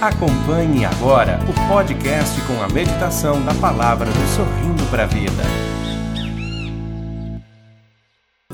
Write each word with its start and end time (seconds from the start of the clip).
Acompanhe 0.00 0.84
agora 0.84 1.40
o 1.42 1.68
podcast 1.68 2.40
com 2.42 2.62
a 2.62 2.68
meditação 2.68 3.44
da 3.44 3.52
palavra 3.52 4.06
do 4.06 4.36
Sorrindo 4.36 4.88
para 4.92 5.02
a 5.02 5.06
Vida. 5.06 5.42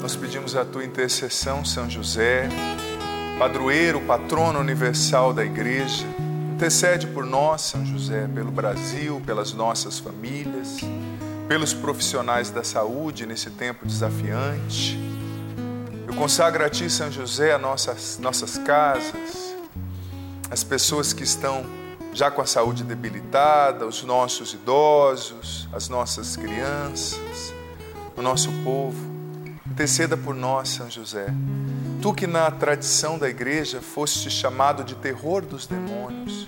Nós 0.01 0.17
pedimos 0.17 0.57
a 0.57 0.65
tua 0.65 0.83
intercessão, 0.87 1.63
São 1.63 1.91
José, 1.91 2.49
padroeiro, 3.39 4.01
patrono 4.01 4.59
universal 4.59 5.35
da 5.35 5.45
igreja. 5.45 6.07
Intercede 6.55 7.07
por 7.09 7.27
nós, 7.27 7.61
São 7.61 7.85
José, 7.85 8.27
pelo 8.35 8.51
Brasil, 8.51 9.21
pelas 9.27 9.53
nossas 9.53 9.99
famílias, 9.99 10.79
pelos 11.47 11.75
profissionais 11.75 12.51
da 12.51 12.65
saúde 12.65 13.27
nesse 13.27 13.51
tempo 13.51 13.85
desafiante. 13.85 14.99
Eu 16.09 16.15
consagro 16.15 16.65
a 16.65 16.71
Ti, 16.71 16.89
São 16.89 17.13
José, 17.13 17.53
as 17.53 17.61
nossas, 17.61 18.19
nossas 18.19 18.57
casas, 18.57 19.54
as 20.55 20.63
pessoas 20.63 21.13
que 21.13 21.25
estão 21.25 21.67
já 22.13 22.31
com 22.31 22.41
a 22.41 22.47
saúde 22.47 22.85
debilitada, 22.85 23.85
os 23.89 24.05
nossos 24.05 24.55
idosos, 24.55 25.69
as 25.73 25.89
nossas 25.89 26.37
crianças, 26.37 27.53
o 28.17 28.23
nosso 28.23 28.53
povo. 28.63 28.97
Interceda 29.67 30.17
por 30.17 30.33
nós, 30.33 30.69
São 30.69 30.89
José. 30.89 31.27
Tu 32.01 32.15
que 32.15 32.29
na 32.29 32.53
tradição 32.53 33.19
da 33.19 33.29
igreja 33.29 33.81
foste 33.81 34.31
chamado 34.31 34.85
de 34.85 34.95
terror 34.95 35.43
dos 35.43 35.67
demônios, 35.67 36.47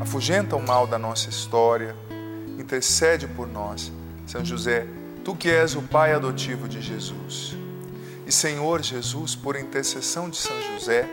afugenta 0.00 0.56
o 0.56 0.66
mal 0.66 0.86
da 0.86 0.98
nossa 0.98 1.28
história, 1.28 1.94
intercede 2.58 3.28
por 3.28 3.46
nós, 3.46 3.92
São 4.26 4.42
José, 4.42 4.86
tu 5.22 5.36
que 5.36 5.50
és 5.50 5.74
o 5.74 5.82
pai 5.82 6.14
adotivo 6.14 6.66
de 6.66 6.80
Jesus. 6.80 7.54
E 8.26 8.32
Senhor 8.32 8.82
Jesus, 8.82 9.36
por 9.36 9.56
intercessão 9.56 10.30
de 10.30 10.38
São 10.38 10.56
José, 10.72 11.06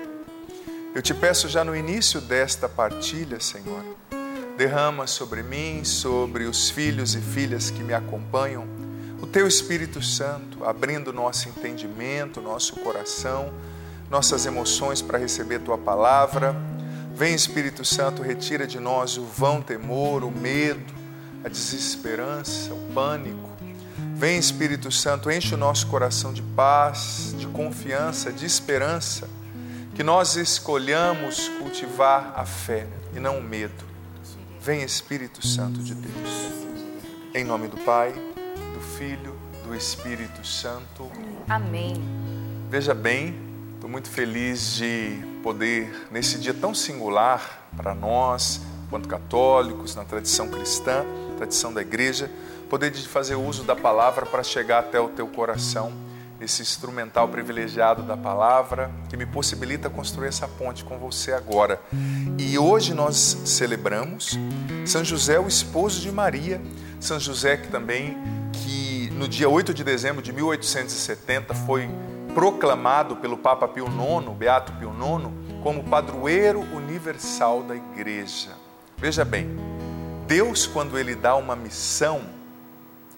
eu 0.94 1.02
te 1.02 1.13
peço 1.13 1.48
já 1.48 1.63
no 1.63 1.76
início 1.76 2.20
desta 2.20 2.68
partilha, 2.68 3.40
Senhor, 3.40 3.84
derrama 4.57 5.07
sobre 5.07 5.41
mim, 5.41 5.85
sobre 5.85 6.43
os 6.43 6.70
filhos 6.70 7.16
e 7.16 7.21
filhas 7.21 7.71
que 7.71 7.82
me 7.82 7.93
acompanham, 7.93 8.68
o 9.21 9.26
teu 9.26 9.48
Espírito 9.48 10.01
Santo, 10.01 10.66
abrindo 10.66 11.13
nosso 11.13 11.48
entendimento, 11.48 12.41
nosso 12.41 12.76
coração, 12.77 13.54
nossas 14.10 14.46
emoções 14.46 15.01
para 15.01 15.18
receber 15.18 15.60
tua 15.60 15.77
palavra. 15.77 16.54
Vem, 17.16 17.34
Espírito 17.34 17.85
Santo, 17.85 18.21
retira 18.21 18.68
de 18.68 18.79
nós 18.79 19.18
o 19.18 19.23
vão 19.23 19.62
temor, 19.62 20.23
o 20.23 20.32
medo, 20.32 20.94
a 21.46 21.48
desesperança, 21.48 22.73
o 22.73 22.94
pânico. 22.94 23.49
Vem, 24.16 24.38
Espírito 24.38 24.91
Santo, 24.91 25.32
enche 25.32 25.55
o 25.55 25.57
nosso 25.57 25.88
coração 25.88 26.34
de 26.34 26.41
paz, 26.41 27.34
de 27.38 27.48
confiança, 27.48 28.32
de 28.32 28.46
esperança. 28.46 29.29
Que 29.96 30.04
nós 30.04 30.36
escolhamos 30.36 31.50
cultivar 31.60 32.34
a 32.36 32.46
fé 32.46 32.88
e 33.16 33.20
não 33.20 33.40
o 33.40 33.44
medo. 33.44 33.86
Vem, 34.60 34.84
Espírito 34.84 35.46
Santo 35.46 35.80
de 35.80 35.94
Deus. 35.94 36.52
Em 37.34 37.44
nome 37.44 37.68
do 37.68 37.78
Pai 37.78 38.14
Filho, 39.02 39.36
do 39.64 39.74
Espírito 39.74 40.46
Santo. 40.46 41.10
Amém. 41.50 41.96
Veja 42.70 42.94
bem, 42.94 43.36
estou 43.74 43.90
muito 43.90 44.08
feliz 44.10 44.76
de 44.76 45.20
poder, 45.42 46.08
nesse 46.12 46.38
dia 46.38 46.54
tão 46.54 46.72
singular 46.72 47.68
para 47.76 47.96
nós, 47.96 48.62
quanto 48.92 49.10
católicos, 49.10 49.96
na 49.96 50.04
tradição 50.04 50.50
cristã, 50.50 51.04
tradição 51.36 51.74
da 51.74 51.82
igreja, 51.82 52.30
poder 52.70 52.92
de 52.92 53.08
fazer 53.08 53.34
uso 53.34 53.64
da 53.64 53.76
palavra 53.76 54.24
para 54.24 54.44
chegar 54.44 54.80
até 54.80 55.00
o 55.00 55.10
teu 55.10 55.28
coração, 55.28 55.92
esse 56.42 56.62
instrumental 56.62 57.30
privilegiado 57.30 58.02
da 58.02 58.18
palavra 58.18 58.92
que 59.08 59.16
me 59.16 59.26
possibilita 59.26 59.90
construir 59.90 60.28
essa 60.28 60.48
ponte 60.48 60.84
com 60.84 60.98
você 60.98 61.32
agora. 61.32 61.80
E 62.38 62.58
hoje 62.58 62.94
nós 62.94 63.16
celebramos 63.46 64.38
São 64.86 65.06
José, 65.06 65.40
o 65.40 65.47
esposo 65.47 66.02
de 66.02 66.12
Maria, 66.12 66.59
São 67.00 67.19
José 67.19 67.58
que 67.58 67.68
também 67.68 68.18
no 69.22 69.28
dia 69.28 69.47
8 69.47 69.72
de 69.72 69.84
dezembro 69.84 70.19
de 70.19 70.34
1870, 70.34 71.53
foi 71.53 71.88
proclamado 72.34 73.18
pelo 73.18 73.38
Papa 73.38 73.68
Pio 73.68 73.85
IX, 73.85 74.35
Beato 74.35 74.72
Pio 74.74 74.90
IX, 74.90 75.62
como 75.62 75.84
padroeiro 75.84 76.62
universal 76.75 77.62
da 77.62 77.75
Igreja. 77.75 78.50
Veja 78.97 79.24
bem, 79.24 79.56
Deus, 80.25 80.66
quando 80.66 80.97
Ele 80.97 81.13
dá 81.13 81.35
uma 81.35 81.56
missão, 81.56 82.22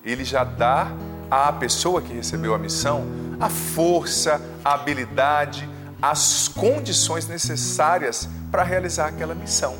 Ele 0.04 0.26
já 0.26 0.44
dá 0.44 0.92
à 1.34 1.54
pessoa 1.54 2.02
que 2.02 2.14
recebeu 2.14 2.54
a 2.54 2.58
missão 2.58 3.24
a 3.40 3.50
força, 3.50 4.42
a 4.64 4.74
habilidade, 4.74 5.68
as 6.02 6.48
condições 6.48 7.28
necessárias 7.28 8.28
para 8.50 8.64
realizar 8.64 9.08
aquela 9.08 9.36
missão. 9.36 9.76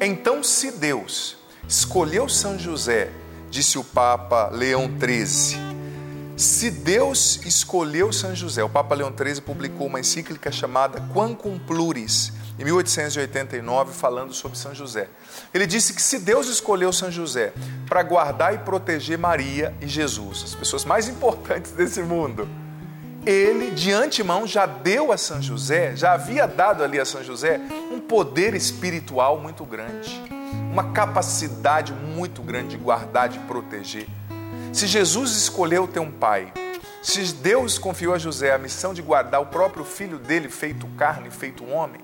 Então, 0.00 0.42
se 0.42 0.72
Deus 0.72 1.36
escolheu 1.66 2.28
São 2.28 2.58
José 2.58 3.10
disse 3.50 3.78
o 3.78 3.84
Papa 3.84 4.48
Leão 4.52 4.88
XIII. 4.88 5.58
Se 6.36 6.70
Deus 6.70 7.40
escolheu 7.44 8.12
São 8.12 8.34
José, 8.34 8.62
o 8.62 8.68
Papa 8.68 8.94
Leão 8.94 9.12
XIII 9.12 9.40
publicou 9.40 9.86
uma 9.86 9.98
encíclica 9.98 10.52
chamada 10.52 11.02
Quantum 11.12 11.58
Pluris, 11.58 12.32
em 12.60 12.64
1889, 12.64 13.92
falando 13.92 14.32
sobre 14.32 14.56
São 14.56 14.72
José. 14.72 15.08
Ele 15.52 15.66
disse 15.66 15.92
que 15.92 16.02
se 16.02 16.20
Deus 16.20 16.46
escolheu 16.46 16.92
São 16.92 17.10
José 17.10 17.52
para 17.88 18.04
guardar 18.04 18.54
e 18.54 18.58
proteger 18.58 19.18
Maria 19.18 19.74
e 19.80 19.88
Jesus, 19.88 20.44
as 20.44 20.54
pessoas 20.54 20.84
mais 20.84 21.08
importantes 21.08 21.72
desse 21.72 22.00
mundo, 22.02 22.48
ele 23.26 23.72
de 23.72 23.90
antemão 23.90 24.46
já 24.46 24.64
deu 24.64 25.10
a 25.10 25.16
São 25.16 25.42
José, 25.42 25.96
já 25.96 26.12
havia 26.12 26.46
dado 26.46 26.84
ali 26.84 27.00
a 27.00 27.04
São 27.04 27.24
José 27.24 27.60
um 27.90 27.98
poder 27.98 28.54
espiritual 28.54 29.40
muito 29.40 29.64
grande 29.64 30.22
uma 30.70 30.92
capacidade 30.92 31.92
muito 31.92 32.42
grande 32.42 32.70
de 32.70 32.76
guardar, 32.76 33.28
de 33.28 33.38
proteger. 33.40 34.06
Se 34.72 34.86
Jesus 34.86 35.32
escolheu 35.32 35.86
ter 35.88 36.00
um 36.00 36.10
pai, 36.10 36.52
se 37.02 37.32
Deus 37.34 37.78
confiou 37.78 38.14
a 38.14 38.18
José 38.18 38.52
a 38.52 38.58
missão 38.58 38.94
de 38.94 39.02
guardar 39.02 39.40
o 39.40 39.46
próprio 39.46 39.84
filho 39.84 40.18
dele, 40.18 40.48
feito 40.48 40.86
carne, 40.96 41.30
feito 41.30 41.64
homem, 41.64 42.00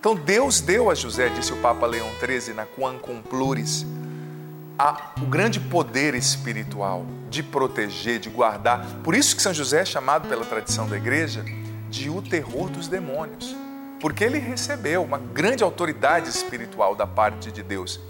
então 0.00 0.16
Deus 0.16 0.60
deu 0.60 0.90
a 0.90 0.94
José, 0.96 1.28
disse 1.28 1.52
o 1.52 1.56
Papa 1.58 1.86
Leão 1.86 2.08
XIII 2.18 2.54
na 2.54 2.66
Quam 2.66 2.98
Pluris, 3.28 3.86
a, 4.76 5.12
o 5.22 5.26
grande 5.26 5.60
poder 5.60 6.16
espiritual 6.16 7.06
de 7.28 7.42
proteger, 7.42 8.18
de 8.18 8.28
guardar. 8.28 8.84
Por 9.04 9.14
isso 9.14 9.36
que 9.36 9.42
São 9.42 9.54
José 9.54 9.82
é 9.82 9.84
chamado 9.84 10.28
pela 10.28 10.44
tradição 10.44 10.88
da 10.88 10.96
igreja 10.96 11.44
de 11.88 12.10
o 12.10 12.20
terror 12.20 12.68
dos 12.68 12.88
demônios 12.88 13.54
porque 14.00 14.24
ele 14.24 14.38
recebeu 14.38 15.04
uma 15.04 15.18
grande 15.18 15.62
autoridade 15.62 16.28
espiritual 16.28 16.96
da 16.96 17.06
parte 17.06 17.52
de 17.52 17.62
Deus. 17.62 18.00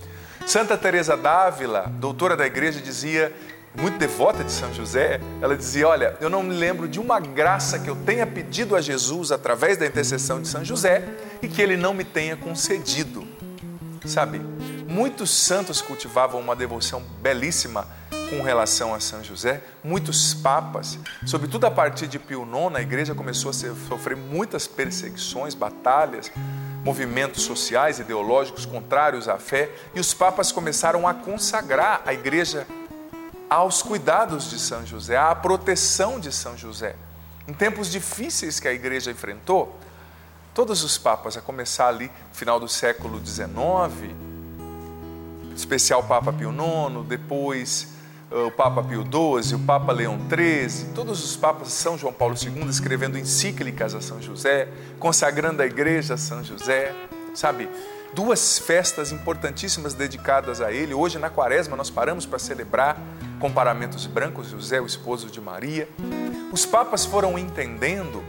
Santa 0.46 0.76
Teresa 0.76 1.16
d'Ávila, 1.16 1.92
doutora 1.98 2.36
da 2.36 2.46
igreja, 2.46 2.80
dizia, 2.80 3.34
muito 3.74 3.98
devota 3.98 4.42
de 4.42 4.50
São 4.50 4.72
José, 4.72 5.20
ela 5.40 5.56
dizia: 5.56 5.88
"Olha, 5.88 6.16
eu 6.20 6.28
não 6.28 6.42
me 6.42 6.54
lembro 6.54 6.88
de 6.88 6.98
uma 6.98 7.20
graça 7.20 7.78
que 7.78 7.88
eu 7.88 7.96
tenha 7.96 8.26
pedido 8.26 8.74
a 8.74 8.80
Jesus 8.80 9.30
através 9.32 9.76
da 9.76 9.86
intercessão 9.86 10.40
de 10.40 10.48
São 10.48 10.64
José 10.64 11.04
e 11.40 11.48
que 11.48 11.62
ele 11.62 11.76
não 11.76 11.94
me 11.94 12.04
tenha 12.04 12.36
concedido". 12.36 13.26
Sabe? 14.04 14.40
Muitos 14.88 15.30
santos 15.30 15.80
cultivavam 15.80 16.40
uma 16.40 16.56
devoção 16.56 17.02
belíssima 17.20 17.86
com 18.30 18.42
relação 18.42 18.94
a 18.94 19.00
São 19.00 19.22
José, 19.24 19.60
muitos 19.82 20.32
papas, 20.32 20.98
sobretudo 21.26 21.66
a 21.66 21.70
partir 21.70 22.06
de 22.06 22.16
Pio 22.16 22.42
IX, 22.42 22.76
a 22.76 22.80
igreja 22.80 23.12
começou 23.12 23.50
a 23.50 23.52
sofrer 23.52 24.16
muitas 24.16 24.68
perseguições, 24.68 25.52
batalhas, 25.52 26.30
movimentos 26.84 27.42
sociais, 27.42 27.98
ideológicos 27.98 28.64
contrários 28.64 29.28
à 29.28 29.36
fé, 29.36 29.68
e 29.94 30.00
os 30.00 30.14
papas 30.14 30.52
começaram 30.52 31.08
a 31.08 31.12
consagrar 31.12 32.02
a 32.06 32.14
igreja 32.14 32.66
aos 33.50 33.82
cuidados 33.82 34.48
de 34.48 34.60
São 34.60 34.86
José, 34.86 35.16
à 35.16 35.34
proteção 35.34 36.20
de 36.20 36.32
São 36.32 36.56
José. 36.56 36.94
Em 37.48 37.52
tempos 37.52 37.90
difíceis 37.90 38.60
que 38.60 38.68
a 38.68 38.72
igreja 38.72 39.10
enfrentou, 39.10 39.76
todos 40.54 40.84
os 40.84 40.96
papas, 40.96 41.36
a 41.36 41.40
começar 41.40 41.88
ali 41.88 42.06
no 42.06 42.34
final 42.34 42.60
do 42.60 42.68
século 42.68 43.20
XIX, 43.24 44.14
especial 45.56 46.04
Papa 46.04 46.32
Pio 46.32 46.52
IX, 46.52 47.04
depois 47.08 47.88
o 48.30 48.52
Papa 48.52 48.84
Pio 48.84 49.02
XII, 49.02 49.56
o 49.56 49.58
Papa 49.58 49.90
Leão 49.90 50.16
XIII, 50.16 50.92
todos 50.94 51.24
os 51.24 51.36
papas, 51.36 51.72
São 51.72 51.98
João 51.98 52.12
Paulo 52.12 52.36
II, 52.40 52.68
escrevendo 52.68 53.18
encíclicas 53.18 53.92
a 53.92 54.00
São 54.00 54.22
José, 54.22 54.68
consagrando 55.00 55.60
a 55.62 55.66
igreja 55.66 56.14
a 56.14 56.16
São 56.16 56.44
José, 56.44 56.94
sabe? 57.34 57.68
Duas 58.12 58.58
festas 58.58 59.12
importantíssimas 59.12 59.94
dedicadas 59.94 60.60
a 60.60 60.72
ele. 60.72 60.92
Hoje, 60.92 61.18
na 61.18 61.30
quaresma, 61.30 61.76
nós 61.76 61.90
paramos 61.90 62.26
para 62.26 62.38
celebrar 62.38 63.00
com 63.38 63.50
paramentos 63.52 64.06
brancos, 64.06 64.48
José, 64.48 64.80
o 64.80 64.86
esposo 64.86 65.30
de 65.30 65.40
Maria. 65.40 65.88
Os 66.52 66.66
papas 66.66 67.06
foram 67.06 67.38
entendendo 67.38 68.22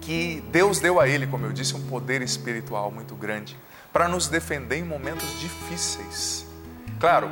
que 0.00 0.44
Deus 0.52 0.78
deu 0.78 1.00
a 1.00 1.08
ele, 1.08 1.26
como 1.26 1.44
eu 1.44 1.52
disse, 1.52 1.74
um 1.74 1.82
poder 1.86 2.22
espiritual 2.22 2.90
muito 2.90 3.14
grande 3.16 3.58
para 3.92 4.06
nos 4.06 4.28
defender 4.28 4.76
em 4.76 4.84
momentos 4.84 5.40
difíceis. 5.40 6.46
Claro, 7.00 7.28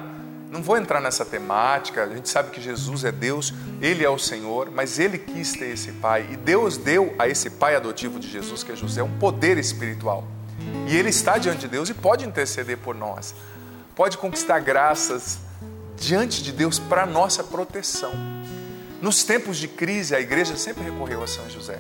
não 0.51 0.63
vou 0.63 0.77
entrar 0.77 1.01
nessa 1.01 1.25
temática, 1.25 2.05
a 2.05 2.09
gente 2.09 2.29
sabe 2.29 2.51
que 2.51 2.61
Jesus 2.61 3.05
é 3.05 3.13
Deus, 3.13 3.55
Ele 3.81 4.05
é 4.05 4.11
o 4.11 4.19
Senhor, 4.19 4.71
mas 4.71 4.99
Ele 4.99 5.17
quis 5.17 5.53
ter 5.53 5.71
esse 5.71 5.93
pai 5.93 6.29
e 6.31 6.37
Deus 6.37 6.77
deu 6.77 7.15
a 7.19 7.27
esse 7.27 7.51
pai 7.51 7.75
adotivo 7.75 8.21
de 8.21 8.29
Jesus, 8.29 8.63
que 8.63 8.73
é 8.73 8.77
José, 8.77 9.03
um 9.03 9.19
poder 9.19 9.59
espiritual. 9.59 10.25
E 10.89 10.97
ele 10.97 11.11
está 11.11 11.39
diante 11.39 11.61
de 11.61 11.69
Deus 11.69 11.89
e 11.89 11.95
pode 11.95 12.25
interceder 12.25 12.79
por 12.79 12.95
nós. 12.95 13.35
Pode 13.95 14.19
conquistar 14.19 14.61
graças 14.61 15.39
diante 15.97 16.43
de 16.43 16.53
Deus 16.53 16.79
para 16.79 17.07
nossa 17.07 17.45
proteção. 17.45 18.13
Nos 19.01 19.25
tempos 19.25 19.57
de 19.57 19.69
crise, 19.69 20.15
a 20.15 20.21
igreja 20.21 20.57
sempre 20.57 20.85
recorreu 20.85 21.23
a 21.23 21.27
São 21.27 21.49
José. 21.51 21.79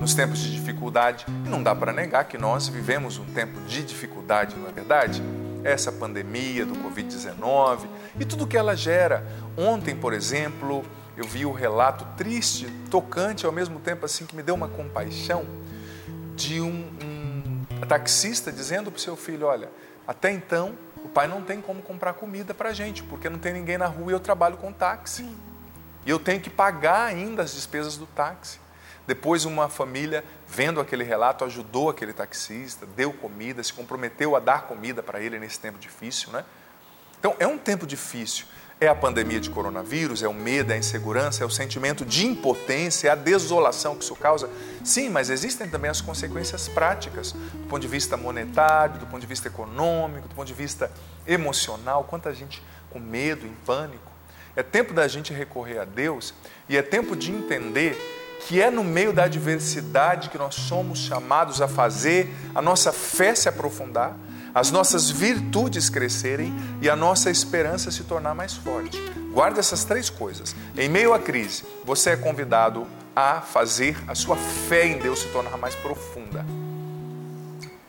Nos 0.00 0.14
tempos 0.14 0.38
de 0.40 0.52
dificuldade, 0.52 1.24
e 1.28 1.48
não 1.48 1.62
dá 1.62 1.74
para 1.74 1.92
negar 1.92 2.24
que 2.24 2.36
nós 2.36 2.68
vivemos 2.68 3.18
um 3.18 3.24
tempo 3.24 3.60
de 3.62 3.82
dificuldade, 3.82 4.56
não 4.56 4.68
é 4.68 4.72
verdade? 4.72 5.22
Essa 5.62 5.90
pandemia 5.92 6.66
do 6.66 6.74
Covid-19 6.74 7.86
e 8.18 8.24
tudo 8.24 8.46
que 8.46 8.56
ela 8.56 8.76
gera. 8.76 9.26
Ontem, 9.56 9.94
por 9.94 10.12
exemplo, 10.12 10.84
eu 11.16 11.24
vi 11.24 11.46
o 11.46 11.52
relato 11.52 12.04
triste, 12.16 12.66
tocante, 12.90 13.46
ao 13.46 13.52
mesmo 13.52 13.78
tempo 13.78 14.04
assim 14.04 14.26
que 14.26 14.34
me 14.34 14.42
deu 14.42 14.54
uma 14.54 14.68
compaixão 14.68 15.46
de 16.34 16.60
um, 16.60 16.90
um 17.02 17.13
taxista 17.86 18.50
dizendo 18.52 18.90
para 18.90 18.98
o 18.98 19.00
seu 19.00 19.16
filho: 19.16 19.46
Olha, 19.46 19.70
até 20.06 20.30
então 20.30 20.76
o 21.04 21.08
pai 21.08 21.26
não 21.28 21.42
tem 21.42 21.60
como 21.60 21.82
comprar 21.82 22.14
comida 22.14 22.54
para 22.54 22.70
a 22.70 22.72
gente, 22.72 23.02
porque 23.02 23.28
não 23.28 23.38
tem 23.38 23.52
ninguém 23.52 23.78
na 23.78 23.86
rua 23.86 24.12
e 24.12 24.14
eu 24.14 24.20
trabalho 24.20 24.56
com 24.56 24.72
táxi. 24.72 25.28
E 26.06 26.10
eu 26.10 26.18
tenho 26.18 26.40
que 26.40 26.50
pagar 26.50 27.04
ainda 27.04 27.42
as 27.42 27.54
despesas 27.54 27.96
do 27.96 28.06
táxi. 28.06 28.58
Depois, 29.06 29.44
uma 29.44 29.68
família, 29.68 30.24
vendo 30.48 30.80
aquele 30.80 31.04
relato, 31.04 31.44
ajudou 31.44 31.90
aquele 31.90 32.12
taxista, 32.12 32.86
deu 32.86 33.12
comida, 33.12 33.62
se 33.62 33.72
comprometeu 33.72 34.34
a 34.34 34.40
dar 34.40 34.62
comida 34.62 35.02
para 35.02 35.20
ele 35.20 35.38
nesse 35.38 35.60
tempo 35.60 35.78
difícil. 35.78 36.32
Né? 36.32 36.44
Então, 37.18 37.36
é 37.38 37.46
um 37.46 37.58
tempo 37.58 37.86
difícil. 37.86 38.46
É 38.84 38.88
a 38.88 38.94
pandemia 38.94 39.40
de 39.40 39.48
coronavírus, 39.48 40.22
é 40.22 40.28
o 40.28 40.34
medo, 40.34 40.70
é 40.70 40.74
a 40.74 40.76
insegurança, 40.76 41.42
é 41.42 41.46
o 41.46 41.48
sentimento 41.48 42.04
de 42.04 42.26
impotência, 42.26 43.08
é 43.08 43.10
a 43.10 43.14
desolação 43.14 43.96
que 43.96 44.04
isso 44.04 44.14
causa. 44.14 44.50
Sim, 44.84 45.08
mas 45.08 45.30
existem 45.30 45.66
também 45.66 45.90
as 45.90 46.02
consequências 46.02 46.68
práticas, 46.68 47.32
do 47.32 47.66
ponto 47.66 47.80
de 47.80 47.88
vista 47.88 48.14
monetário, 48.14 49.00
do 49.00 49.06
ponto 49.06 49.22
de 49.22 49.26
vista 49.26 49.48
econômico, 49.48 50.28
do 50.28 50.34
ponto 50.34 50.46
de 50.46 50.52
vista 50.52 50.92
emocional. 51.26 52.04
Quanta 52.04 52.34
gente 52.34 52.62
com 52.90 53.00
medo, 53.00 53.46
em 53.46 53.54
pânico. 53.64 54.12
É 54.54 54.62
tempo 54.62 54.92
da 54.92 55.08
gente 55.08 55.32
recorrer 55.32 55.78
a 55.78 55.86
Deus 55.86 56.34
e 56.68 56.76
é 56.76 56.82
tempo 56.82 57.16
de 57.16 57.32
entender 57.32 57.96
que 58.46 58.60
é 58.60 58.70
no 58.70 58.84
meio 58.84 59.14
da 59.14 59.24
adversidade 59.24 60.28
que 60.28 60.36
nós 60.36 60.56
somos 60.56 60.98
chamados 60.98 61.62
a 61.62 61.66
fazer 61.66 62.28
a 62.54 62.60
nossa 62.60 62.92
fé 62.92 63.34
se 63.34 63.48
aprofundar, 63.48 64.14
as 64.54 64.70
nossas 64.70 65.10
virtudes 65.10 65.90
crescerem 65.90 66.54
e 66.80 66.88
a 66.88 66.94
nossa 66.94 67.30
esperança 67.30 67.90
se 67.90 68.04
tornar 68.04 68.34
mais 68.34 68.54
forte. 68.54 69.02
Guarde 69.32 69.58
essas 69.58 69.82
três 69.82 70.08
coisas. 70.08 70.54
Em 70.76 70.88
meio 70.88 71.12
à 71.12 71.18
crise, 71.18 71.64
você 71.84 72.10
é 72.10 72.16
convidado 72.16 72.86
a 73.16 73.40
fazer 73.40 73.96
a 74.06 74.14
sua 74.14 74.36
fé 74.36 74.86
em 74.86 74.98
Deus 74.98 75.20
se 75.20 75.28
tornar 75.28 75.56
mais 75.58 75.74
profunda. 75.74 76.46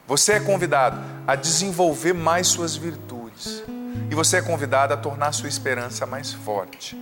Você 0.07 0.33
é 0.33 0.39
convidado 0.39 0.99
a 1.27 1.35
desenvolver 1.35 2.13
mais 2.13 2.47
suas 2.47 2.75
virtudes. 2.75 3.63
E 4.09 4.15
você 4.15 4.37
é 4.37 4.41
convidado 4.41 4.93
a 4.93 4.97
tornar 4.97 5.31
sua 5.31 5.49
esperança 5.49 6.05
mais 6.05 6.33
forte. 6.33 6.97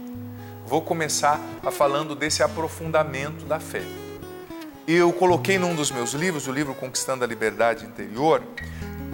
Vou 0.65 0.81
começar 0.81 1.39
a 1.65 1.71
falando 1.71 2.15
desse 2.15 2.43
aprofundamento 2.43 3.45
da 3.45 3.59
fé. 3.59 3.83
Eu 4.87 5.11
coloquei 5.13 5.57
num 5.57 5.75
dos 5.75 5.91
meus 5.91 6.13
livros, 6.13 6.47
o 6.47 6.51
livro 6.51 6.73
Conquistando 6.73 7.23
a 7.23 7.27
Liberdade 7.27 7.85
Interior, 7.85 8.41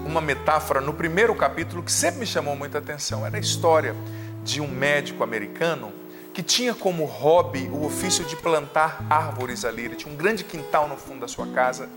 uma 0.09 0.19
metáfora 0.19 0.81
no 0.81 0.91
primeiro 0.91 1.35
capítulo 1.35 1.83
que 1.83 1.91
sempre 1.91 2.21
me 2.21 2.25
chamou 2.25 2.55
muita 2.55 2.79
atenção. 2.79 3.23
Era 3.25 3.37
a 3.37 3.39
história 3.39 3.95
de 4.43 4.59
um 4.59 4.67
médico 4.67 5.23
americano 5.23 5.93
que 6.33 6.41
tinha 6.41 6.73
como 6.73 7.05
hobby 7.05 7.69
o 7.71 7.85
ofício 7.85 8.25
de 8.25 8.35
plantar 8.35 9.05
árvores 9.07 9.63
ali. 9.63 9.85
Ele 9.85 9.95
tinha 9.95 10.11
um 10.11 10.17
grande 10.17 10.43
quintal 10.43 10.87
no 10.87 10.97
fundo 10.97 11.19
da 11.19 11.27
sua 11.27 11.45
casa 11.47 11.87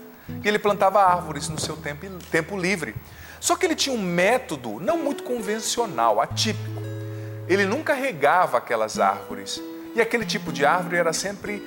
e 0.43 0.47
ele 0.47 0.59
plantava 0.59 1.03
árvores 1.03 1.49
no 1.49 1.59
seu 1.59 1.75
tempo, 1.75 2.05
tempo 2.29 2.55
livre. 2.55 2.95
Só 3.39 3.55
que 3.55 3.65
ele 3.65 3.75
tinha 3.75 3.95
um 3.95 4.01
método 4.01 4.79
não 4.79 4.97
muito 4.97 5.23
convencional, 5.23 6.21
atípico. 6.21 6.83
Ele 7.47 7.65
nunca 7.65 7.95
regava 7.95 8.59
aquelas 8.59 8.99
árvores. 8.99 9.59
E 9.95 10.01
aquele 10.01 10.25
tipo 10.25 10.51
de 10.51 10.63
árvore 10.63 10.97
era 10.97 11.13
sempre 11.13 11.61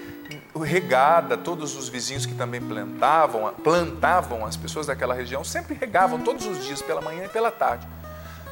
regada, 0.58 1.37
todos 1.37 1.76
os 1.76 1.88
vizinhos 1.88 2.26
que 2.26 2.35
também 2.35 2.61
plantavam, 2.61 3.53
plantavam, 3.62 4.44
as 4.44 4.56
pessoas 4.56 4.87
daquela 4.87 5.14
região 5.14 5.44
sempre 5.44 5.75
regavam 5.75 6.20
todos 6.20 6.47
os 6.47 6.64
dias, 6.64 6.82
pela 6.82 7.00
manhã 7.00 7.25
e 7.25 7.29
pela 7.29 7.50
tarde. 7.50 7.87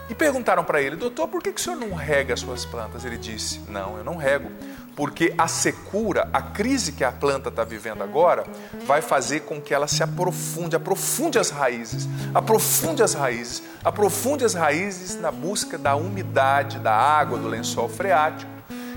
E 0.09 0.15
perguntaram 0.15 0.62
para 0.62 0.83
ele, 0.83 0.97
doutor, 0.97 1.29
por 1.29 1.43
que, 1.43 1.51
que 1.51 1.59
o 1.61 1.65
senhor 1.65 1.77
não 1.77 1.95
rega 1.95 2.35
as 2.35 2.41
suas 2.41 2.67
plantas? 2.67 3.06
Ele 3.06 3.17
disse, 3.17 3.61
não, 3.69 3.97
eu 3.97 4.05
não 4.05 4.17
rego, 4.17 4.51
porque 4.95 5.33
a 5.39 5.49
secura, 5.49 6.29
a 6.31 6.43
crise 6.43 6.93
que 6.93 7.03
a 7.03 7.11
planta 7.11 7.49
está 7.49 7.65
vivendo 7.65 8.03
agora, 8.03 8.45
vai 8.87 9.01
fazer 9.01 9.41
com 9.41 9.61
que 9.61 9.73
ela 9.73 9.89
se 9.89 10.03
aprofunde, 10.03 10.77
aprofunde 10.77 11.39
as 11.39 11.49
raízes, 11.49 12.06
aprofunde 12.35 13.03
as 13.03 13.15
raízes, 13.15 13.62
aprofunde 13.83 14.45
as 14.45 14.53
raízes 14.53 15.19
na 15.19 15.33
busca 15.33 15.79
da 15.79 15.97
umidade, 15.97 16.79
da 16.79 16.95
água, 16.95 17.39
do 17.39 17.49
lençol 17.49 17.89
freático. 17.89 18.51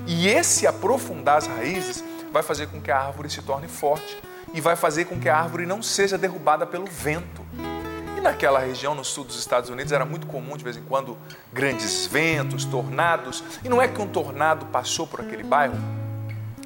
E 0.05 0.27
esse 0.27 0.67
aprofundar 0.67 1.37
as 1.37 1.47
raízes 1.47 2.03
vai 2.37 2.43
fazer 2.43 2.67
com 2.67 2.79
que 2.79 2.91
a 2.91 2.99
árvore 2.99 3.29
se 3.31 3.41
torne 3.41 3.67
forte 3.67 4.15
e 4.53 4.61
vai 4.61 4.75
fazer 4.75 5.05
com 5.05 5.19
que 5.19 5.27
a 5.27 5.35
árvore 5.35 5.65
não 5.65 5.81
seja 5.81 6.17
derrubada 6.19 6.67
pelo 6.67 6.85
vento. 6.85 7.43
E 8.15 8.21
naquela 8.21 8.59
região, 8.59 8.93
no 8.93 9.03
sul 9.03 9.23
dos 9.23 9.39
Estados 9.39 9.71
Unidos, 9.71 9.91
era 9.91 10.05
muito 10.05 10.27
comum 10.27 10.55
de 10.55 10.63
vez 10.63 10.77
em 10.77 10.83
quando 10.83 11.17
grandes 11.51 12.05
ventos, 12.05 12.63
tornados. 12.63 13.43
E 13.63 13.69
não 13.69 13.81
é 13.81 13.87
que 13.87 13.99
um 13.99 14.07
tornado 14.07 14.67
passou 14.67 15.07
por 15.07 15.19
aquele 15.19 15.43
bairro 15.43 15.75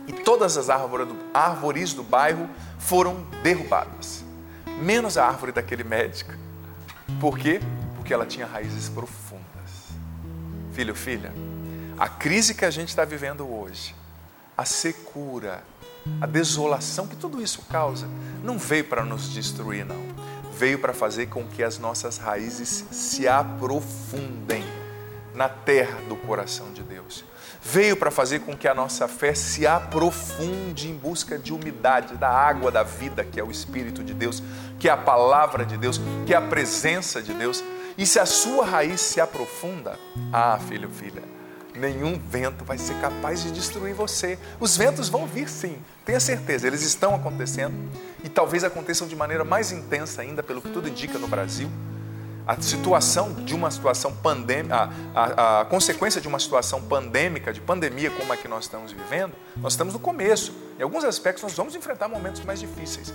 e 0.07 0.11
todas 0.11 0.57
as 0.57 0.69
árvores 0.69 1.93
do 1.93 2.03
bairro 2.03 2.49
foram 2.77 3.23
derrubadas, 3.41 4.25
menos 4.81 5.17
a 5.17 5.25
árvore 5.25 5.53
daquele 5.53 5.85
médico. 5.85 6.33
Por 7.19 7.37
quê? 7.37 7.61
Porque 7.95 8.13
ela 8.13 8.25
tinha 8.25 8.45
raízes 8.45 8.89
profundas. 8.89 9.41
Filho, 10.73 10.93
filha, 10.93 11.31
a 11.97 12.09
crise 12.09 12.55
que 12.55 12.65
a 12.65 12.71
gente 12.71 12.89
está 12.89 13.05
vivendo 13.05 13.49
hoje 13.49 13.95
a 14.61 14.65
secura, 14.65 15.63
a 16.21 16.27
desolação 16.27 17.07
que 17.07 17.15
tudo 17.15 17.41
isso 17.41 17.63
causa, 17.63 18.07
não 18.43 18.59
veio 18.59 18.83
para 18.83 19.03
nos 19.03 19.33
destruir, 19.33 19.83
não. 19.83 20.05
Veio 20.53 20.77
para 20.77 20.93
fazer 20.93 21.29
com 21.29 21.43
que 21.47 21.63
as 21.63 21.79
nossas 21.79 22.19
raízes 22.19 22.85
se 22.91 23.27
aprofundem 23.27 24.63
na 25.33 25.49
terra 25.49 25.99
do 26.07 26.15
coração 26.15 26.71
de 26.73 26.83
Deus. 26.83 27.25
Veio 27.59 27.97
para 27.97 28.11
fazer 28.11 28.41
com 28.41 28.55
que 28.55 28.67
a 28.67 28.75
nossa 28.75 29.07
fé 29.07 29.33
se 29.33 29.65
aprofunde 29.65 30.89
em 30.89 30.95
busca 30.95 31.39
de 31.39 31.51
umidade, 31.51 32.15
da 32.15 32.29
água 32.29 32.69
da 32.69 32.83
vida, 32.83 33.23
que 33.23 33.39
é 33.39 33.43
o 33.43 33.49
Espírito 33.49 34.03
de 34.03 34.13
Deus, 34.13 34.43
que 34.79 34.87
é 34.87 34.91
a 34.91 34.97
palavra 34.97 35.65
de 35.65 35.75
Deus, 35.75 35.99
que 36.27 36.35
é 36.35 36.37
a 36.37 36.41
presença 36.41 37.19
de 37.19 37.33
Deus. 37.33 37.63
E 37.97 38.05
se 38.05 38.19
a 38.19 38.27
sua 38.27 38.63
raiz 38.63 39.01
se 39.01 39.19
aprofunda, 39.19 39.97
ah, 40.31 40.59
filho, 40.67 40.89
filha, 40.89 41.23
nenhum 41.75 42.19
vento 42.19 42.63
vai 42.63 42.77
ser 42.77 42.95
capaz 42.95 43.43
de 43.43 43.51
destruir 43.51 43.93
você. 43.93 44.37
Os 44.59 44.75
ventos 44.75 45.09
vão 45.09 45.25
vir 45.25 45.49
sim, 45.49 45.77
tenha 46.05 46.19
certeza, 46.19 46.67
eles 46.67 46.81
estão 46.81 47.15
acontecendo 47.15 47.73
e 48.23 48.29
talvez 48.29 48.63
aconteçam 48.63 49.07
de 49.07 49.15
maneira 49.15 49.43
mais 49.43 49.71
intensa 49.71 50.21
ainda, 50.21 50.43
pelo 50.43 50.61
que 50.61 50.69
tudo 50.69 50.87
indica 50.87 51.17
no 51.17 51.27
Brasil. 51.27 51.69
A 52.45 52.59
situação 52.59 53.33
de 53.33 53.53
uma 53.53 53.69
situação 53.69 54.11
pandêmica, 54.13 54.75
a, 54.75 54.89
a, 55.13 55.61
a, 55.61 55.65
consequência 55.65 56.19
de 56.19 56.27
uma 56.27 56.39
situação 56.39 56.81
pandêmica, 56.81 57.53
de 57.53 57.61
pandemia 57.61 58.09
como 58.09 58.33
a 58.33 58.37
que 58.37 58.47
nós 58.47 58.65
estamos 58.65 58.91
vivendo, 58.91 59.33
nós 59.57 59.73
estamos 59.73 59.93
no 59.93 59.99
começo. 59.99 60.53
Em 60.79 60.81
alguns 60.81 61.03
aspectos, 61.03 61.43
nós 61.43 61.53
vamos 61.53 61.75
enfrentar 61.75 62.07
momentos 62.07 62.43
mais 62.43 62.59
difíceis. 62.59 63.13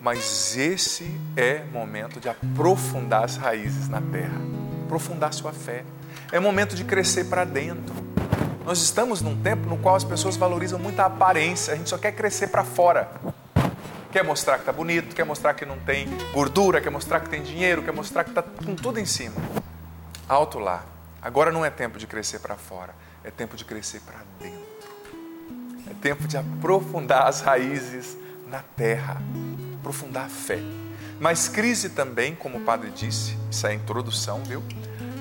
Mas 0.00 0.56
esse 0.56 1.10
é 1.36 1.64
momento 1.72 2.20
de 2.20 2.28
aprofundar 2.28 3.24
as 3.24 3.36
raízes 3.36 3.88
na 3.88 4.00
terra, 4.00 4.40
aprofundar 4.84 5.34
sua 5.34 5.52
fé, 5.52 5.84
é 6.32 6.40
momento 6.40 6.74
de 6.74 6.84
crescer 6.84 7.24
para 7.24 7.44
dentro. 7.44 7.94
Nós 8.64 8.82
estamos 8.82 9.22
num 9.22 9.40
tempo 9.40 9.68
no 9.68 9.76
qual 9.76 9.94
as 9.94 10.04
pessoas 10.04 10.36
valorizam 10.36 10.78
muito 10.78 10.98
a 11.00 11.06
aparência, 11.06 11.72
a 11.72 11.76
gente 11.76 11.88
só 11.88 11.96
quer 11.96 12.12
crescer 12.12 12.48
para 12.48 12.64
fora. 12.64 13.08
Quer 14.10 14.24
mostrar 14.24 14.54
que 14.54 14.60
está 14.60 14.72
bonito, 14.72 15.14
quer 15.14 15.24
mostrar 15.24 15.54
que 15.54 15.64
não 15.64 15.78
tem 15.78 16.08
gordura, 16.32 16.80
quer 16.80 16.90
mostrar 16.90 17.20
que 17.20 17.28
tem 17.28 17.42
dinheiro, 17.42 17.82
quer 17.82 17.92
mostrar 17.92 18.24
que 18.24 18.30
está 18.30 18.42
com 18.42 18.74
tudo 18.74 18.98
em 18.98 19.06
cima. 19.06 19.36
Alto 20.28 20.58
lá. 20.58 20.84
Agora 21.22 21.52
não 21.52 21.64
é 21.64 21.70
tempo 21.70 21.98
de 21.98 22.06
crescer 22.06 22.38
para 22.38 22.56
fora, 22.56 22.94
é 23.22 23.30
tempo 23.30 23.56
de 23.56 23.64
crescer 23.64 24.00
para 24.00 24.18
dentro. 24.40 24.66
É 25.90 25.94
tempo 26.00 26.26
de 26.26 26.36
aprofundar 26.36 27.26
as 27.26 27.40
raízes 27.40 28.16
na 28.46 28.62
terra, 28.76 29.20
aprofundar 29.78 30.26
a 30.26 30.28
fé. 30.28 30.60
Mas 31.20 31.48
crise 31.48 31.90
também, 31.90 32.34
como 32.34 32.58
o 32.58 32.60
padre 32.62 32.90
disse, 32.90 33.36
isso 33.50 33.66
é 33.66 33.70
a 33.70 33.74
introdução, 33.74 34.42
viu? 34.44 34.62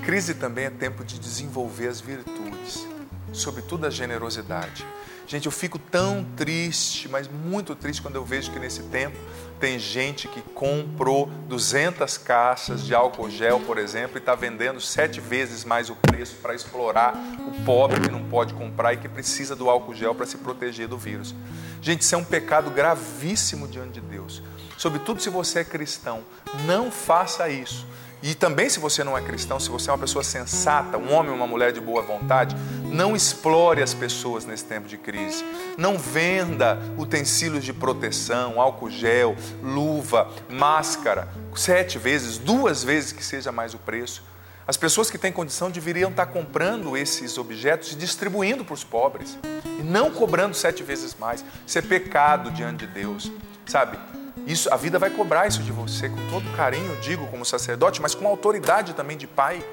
Crise 0.06 0.36
também 0.36 0.66
é 0.66 0.70
tempo 0.70 1.04
de 1.04 1.18
desenvolver 1.18 1.88
as 1.88 2.00
virtudes, 2.00 2.86
sobretudo 3.34 3.88
a 3.88 3.90
generosidade. 3.90 4.86
Gente, 5.26 5.48
eu 5.48 5.52
fico 5.52 5.80
tão 5.80 6.24
triste, 6.38 7.10
mas 7.10 7.28
muito 7.28 7.76
triste 7.76 8.04
quando 8.04 8.16
eu 8.16 8.24
vejo 8.24 8.52
que 8.52 8.60
nesse 8.60 8.84
tempo 8.84 9.18
tem 9.60 9.80
gente 9.80 10.28
que 10.28 10.42
comprou 10.42 11.26
200 11.48 12.20
caixas 12.20 12.84
de 12.84 12.94
álcool 12.94 13.32
gel, 13.32 13.60
por 13.62 13.80
exemplo, 13.80 14.18
e 14.18 14.20
está 14.20 14.36
vendendo 14.36 14.80
sete 14.80 15.20
vezes 15.20 15.66
mais 15.66 15.90
o 15.90 15.96
preço 15.96 16.36
para 16.36 16.54
explorar 16.54 17.16
o 17.40 17.66
pobre 17.66 18.00
que 18.00 18.12
não 18.12 18.24
pode 18.26 18.54
comprar 18.54 18.94
e 18.94 18.98
que 18.98 19.10
precisa 19.10 19.56
do 19.56 19.68
álcool 19.68 19.96
gel 19.96 20.14
para 20.14 20.28
se 20.28 20.38
proteger 20.38 20.88
do 20.88 21.00
vírus. 21.00 21.34
Gente, 21.82 22.02
isso 22.02 22.14
é 22.14 22.18
um 22.20 22.24
pecado 22.24 22.70
gravíssimo 22.70 23.68
diante 23.68 24.00
de 24.00 24.02
Deus. 24.02 24.44
Sobretudo 24.78 25.20
se 25.20 25.32
você 25.32 25.60
é 25.60 25.64
cristão, 25.64 26.22
não 26.68 26.92
faça 26.92 27.50
isso. 27.50 27.88
E 28.28 28.34
também, 28.34 28.68
se 28.68 28.80
você 28.80 29.04
não 29.04 29.16
é 29.16 29.22
cristão, 29.22 29.60
se 29.60 29.70
você 29.70 29.88
é 29.88 29.94
uma 29.94 30.00
pessoa 30.00 30.24
sensata, 30.24 30.98
um 30.98 31.14
homem 31.14 31.30
ou 31.30 31.38
uma 31.38 31.46
mulher 31.46 31.72
de 31.72 31.80
boa 31.80 32.02
vontade, 32.02 32.56
não 32.92 33.16
explore 33.16 33.84
as 33.84 33.94
pessoas 33.94 34.46
nesse 34.46 34.66
tempo 34.66 34.88
de 34.88 34.98
crise. 34.98 35.46
Não 35.78 35.96
venda 35.96 36.80
utensílios 36.98 37.64
de 37.64 37.72
proteção, 37.72 38.60
álcool 38.60 38.90
gel, 38.90 39.36
luva, 39.62 40.28
máscara, 40.50 41.28
sete 41.56 42.00
vezes, 42.00 42.40
duas 42.40 42.84
vezes 42.84 43.12
que 43.12 43.24
seja 43.24 43.52
mais 43.52 43.76
o 43.76 43.78
preço. 43.78 44.24
As 44.68 44.76
pessoas 44.76 45.12
que 45.12 45.20
têm 45.20 45.32
condição 45.32 45.70
deveriam 45.70 46.10
estar 46.10 46.26
comprando 46.26 46.98
esses 46.98 47.38
objetos 47.38 47.92
e 47.92 47.96
distribuindo 47.96 48.66
para 48.66 48.74
os 48.74 48.84
pobres, 48.84 49.38
e 49.80 49.84
não 49.84 50.10
cobrando 50.10 50.56
sete 50.56 50.82
vezes 50.82 51.16
mais. 51.20 51.46
Isso 51.64 51.78
é 51.78 51.82
pecado 51.84 52.50
diante 52.50 52.88
de 52.88 52.92
Deus, 52.92 53.32
sabe? 53.68 54.00
Isso, 54.46 54.72
a 54.72 54.78
vida 54.78 55.00
vai 55.00 55.10
cobrar 55.10 55.48
isso 55.48 55.64
de 55.64 55.72
você 55.72 56.08
com 56.08 56.30
todo 56.30 56.56
carinho, 56.56 56.96
digo 57.02 57.26
como 57.28 57.44
sacerdote, 57.44 58.00
mas 58.02 58.14
com 58.14 58.28
autoridade 58.28 58.94
também 58.94 59.18
de 59.18 59.26
pai. 59.26 59.66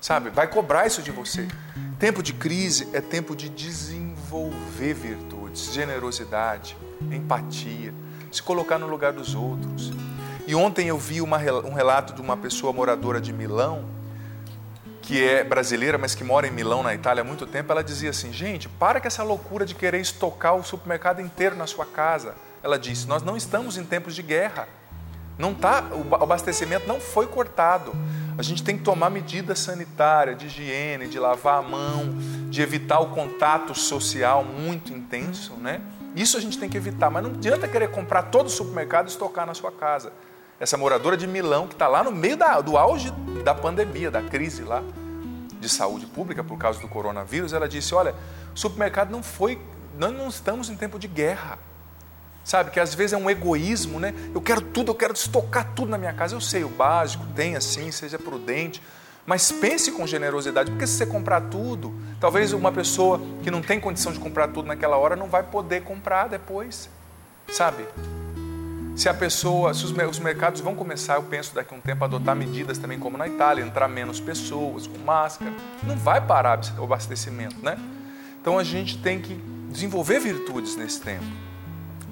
Sabe? 0.00 0.30
Vai 0.30 0.46
cobrar 0.46 0.86
isso 0.86 1.02
de 1.02 1.10
você. 1.10 1.48
Tempo 1.98 2.22
de 2.22 2.32
crise 2.32 2.88
é 2.92 3.00
tempo 3.00 3.34
de 3.34 3.48
desenvolver 3.48 4.94
virtudes, 4.94 5.72
generosidade, 5.72 6.76
empatia, 7.10 7.92
se 8.30 8.40
colocar 8.40 8.78
no 8.78 8.86
lugar 8.86 9.12
dos 9.12 9.34
outros. 9.34 9.90
E 10.46 10.54
ontem 10.54 10.86
eu 10.86 10.96
vi 10.96 11.20
uma, 11.20 11.38
um 11.64 11.74
relato 11.74 12.12
de 12.12 12.20
uma 12.20 12.36
pessoa 12.36 12.72
moradora 12.72 13.20
de 13.20 13.32
Milão, 13.32 13.84
que 15.02 15.24
é 15.24 15.42
brasileira, 15.42 15.98
mas 15.98 16.14
que 16.14 16.22
mora 16.22 16.46
em 16.46 16.52
Milão, 16.52 16.84
na 16.84 16.94
Itália, 16.94 17.22
há 17.22 17.24
muito 17.24 17.46
tempo. 17.46 17.72
Ela 17.72 17.82
dizia 17.82 18.10
assim: 18.10 18.32
gente, 18.32 18.68
para 18.68 19.00
com 19.00 19.08
essa 19.08 19.24
loucura 19.24 19.66
de 19.66 19.74
querer 19.74 20.00
estocar 20.00 20.54
o 20.54 20.62
supermercado 20.62 21.20
inteiro 21.20 21.56
na 21.56 21.66
sua 21.66 21.84
casa. 21.84 22.34
Ela 22.62 22.78
disse: 22.78 23.06
Nós 23.06 23.22
não 23.22 23.36
estamos 23.36 23.76
em 23.76 23.84
tempos 23.84 24.14
de 24.14 24.22
guerra. 24.22 24.68
Não 25.38 25.54
tá, 25.54 25.84
o 25.92 26.14
abastecimento 26.16 26.88
não 26.88 27.00
foi 27.00 27.28
cortado. 27.28 27.92
A 28.36 28.42
gente 28.42 28.64
tem 28.64 28.76
que 28.76 28.82
tomar 28.82 29.08
medidas 29.08 29.60
sanitárias, 29.60 30.36
de 30.36 30.46
higiene, 30.46 31.06
de 31.06 31.18
lavar 31.18 31.60
a 31.60 31.62
mão, 31.62 32.12
de 32.50 32.60
evitar 32.60 32.98
o 32.98 33.10
contato 33.10 33.72
social 33.72 34.42
muito 34.42 34.92
intenso, 34.92 35.54
né? 35.54 35.80
Isso 36.16 36.36
a 36.36 36.40
gente 36.40 36.58
tem 36.58 36.68
que 36.68 36.76
evitar, 36.76 37.08
mas 37.08 37.22
não 37.22 37.30
adianta 37.30 37.68
querer 37.68 37.88
comprar 37.92 38.24
todo 38.24 38.46
o 38.46 38.50
supermercado 38.50 39.06
e 39.06 39.10
estocar 39.10 39.46
na 39.46 39.54
sua 39.54 39.70
casa. 39.70 40.12
Essa 40.58 40.76
moradora 40.76 41.16
de 41.16 41.26
Milão, 41.26 41.68
que 41.68 41.74
está 41.74 41.86
lá 41.86 42.02
no 42.02 42.10
meio 42.10 42.36
da, 42.36 42.60
do 42.60 42.76
auge 42.76 43.12
da 43.44 43.54
pandemia, 43.54 44.10
da 44.10 44.22
crise 44.22 44.62
lá 44.64 44.82
de 45.60 45.68
saúde 45.68 46.06
pública 46.06 46.42
por 46.42 46.58
causa 46.58 46.80
do 46.80 46.88
coronavírus, 46.88 47.52
ela 47.52 47.68
disse: 47.68 47.94
Olha, 47.94 48.14
o 48.52 48.58
supermercado 48.58 49.10
não 49.10 49.22
foi, 49.22 49.60
nós 49.96 50.12
não 50.12 50.28
estamos 50.28 50.68
em 50.68 50.76
tempo 50.76 50.98
de 50.98 51.06
guerra. 51.06 51.58
Sabe, 52.48 52.70
que 52.70 52.80
às 52.80 52.94
vezes 52.94 53.12
é 53.12 53.16
um 53.18 53.28
egoísmo, 53.28 54.00
né? 54.00 54.14
Eu 54.34 54.40
quero 54.40 54.62
tudo, 54.62 54.90
eu 54.90 54.94
quero 54.94 55.12
estocar 55.12 55.70
tudo 55.74 55.90
na 55.90 55.98
minha 55.98 56.14
casa. 56.14 56.34
Eu 56.34 56.40
sei, 56.40 56.64
o 56.64 56.68
básico, 56.70 57.26
tem 57.36 57.56
assim, 57.56 57.92
seja 57.92 58.18
prudente. 58.18 58.82
Mas 59.26 59.52
pense 59.52 59.92
com 59.92 60.06
generosidade, 60.06 60.70
porque 60.70 60.86
se 60.86 60.94
você 60.94 61.04
comprar 61.04 61.42
tudo, 61.42 61.92
talvez 62.18 62.54
uma 62.54 62.72
pessoa 62.72 63.20
que 63.42 63.50
não 63.50 63.60
tem 63.60 63.78
condição 63.78 64.14
de 64.14 64.18
comprar 64.18 64.48
tudo 64.48 64.66
naquela 64.66 64.96
hora 64.96 65.14
não 65.14 65.28
vai 65.28 65.42
poder 65.42 65.82
comprar 65.82 66.26
depois. 66.26 66.88
Sabe? 67.48 67.84
Se 68.96 69.10
a 69.10 69.14
pessoa, 69.14 69.74
se 69.74 69.84
os, 69.84 69.92
os 69.92 70.18
mercados 70.18 70.62
vão 70.62 70.74
começar, 70.74 71.16
eu 71.16 71.24
penso 71.24 71.54
daqui 71.54 71.74
a 71.74 71.76
um 71.76 71.82
tempo, 71.82 72.02
a 72.02 72.06
adotar 72.06 72.34
medidas 72.34 72.78
também 72.78 72.98
como 72.98 73.18
na 73.18 73.28
Itália, 73.28 73.62
entrar 73.62 73.88
menos 73.88 74.20
pessoas 74.20 74.86
com 74.86 74.96
máscara, 74.96 75.52
não 75.82 75.96
vai 75.96 76.22
parar 76.22 76.58
o 76.78 76.84
abastecimento, 76.84 77.56
né? 77.62 77.76
Então 78.40 78.58
a 78.58 78.64
gente 78.64 78.96
tem 78.96 79.20
que 79.20 79.34
desenvolver 79.68 80.18
virtudes 80.18 80.76
nesse 80.76 81.02
tempo 81.02 81.47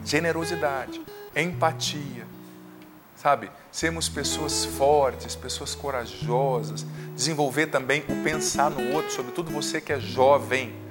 generosidade, 0.06 1.02
empatia, 1.34 2.25
sabe? 3.16 3.50
Sermos 3.72 4.08
pessoas 4.08 4.64
fortes, 4.64 5.34
pessoas 5.34 5.75
corajosas, 5.75 6.86
desenvolver 7.14 7.66
também 7.66 8.04
o 8.08 8.22
pensar 8.22 8.70
no 8.70 8.94
outro, 8.94 9.12
sobretudo 9.12 9.50
você 9.50 9.80
que 9.80 9.92
é 9.92 9.98
jovem. 9.98 10.86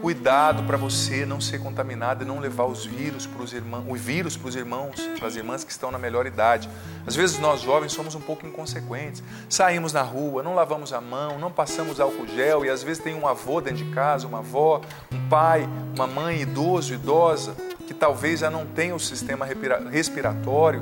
Cuidado 0.00 0.62
para 0.64 0.76
você 0.76 1.26
não 1.26 1.40
ser 1.40 1.58
contaminado 1.58 2.22
e 2.22 2.26
não 2.26 2.38
levar 2.38 2.64
os 2.64 2.86
vírus 2.86 3.26
para 3.26 3.42
os 3.42 3.52
irmãos, 3.52 3.84
o 3.88 3.94
vírus 3.94 4.36
para 4.36 4.48
os 4.48 4.54
irmãos, 4.54 5.00
para 5.18 5.26
as 5.26 5.34
irmãs 5.34 5.64
que 5.64 5.72
estão 5.72 5.90
na 5.90 5.98
melhor 5.98 6.26
idade. 6.26 6.68
Às 7.04 7.16
vezes 7.16 7.40
nós 7.40 7.60
jovens 7.60 7.92
somos 7.92 8.14
um 8.14 8.20
pouco 8.20 8.46
inconsequentes. 8.46 9.22
Saímos 9.48 9.92
na 9.92 10.02
rua, 10.02 10.44
não 10.44 10.54
lavamos 10.54 10.92
a 10.92 11.00
mão, 11.00 11.38
não 11.38 11.50
passamos 11.50 11.98
álcool 11.98 12.26
gel 12.28 12.64
e 12.64 12.70
às 12.70 12.84
vezes 12.84 13.02
tem 13.02 13.14
um 13.14 13.26
avô 13.26 13.60
dentro 13.60 13.84
de 13.84 13.90
casa, 13.92 14.28
uma 14.28 14.38
avó, 14.38 14.80
um 15.10 15.28
pai, 15.28 15.68
uma 15.96 16.06
mãe 16.06 16.42
idoso, 16.42 16.94
idosa 16.94 17.56
que 17.90 17.94
talvez 17.94 18.38
já 18.38 18.48
não 18.48 18.64
tenha 18.64 18.94
o 18.94 19.00
sistema 19.00 19.44
respiratório 19.90 20.80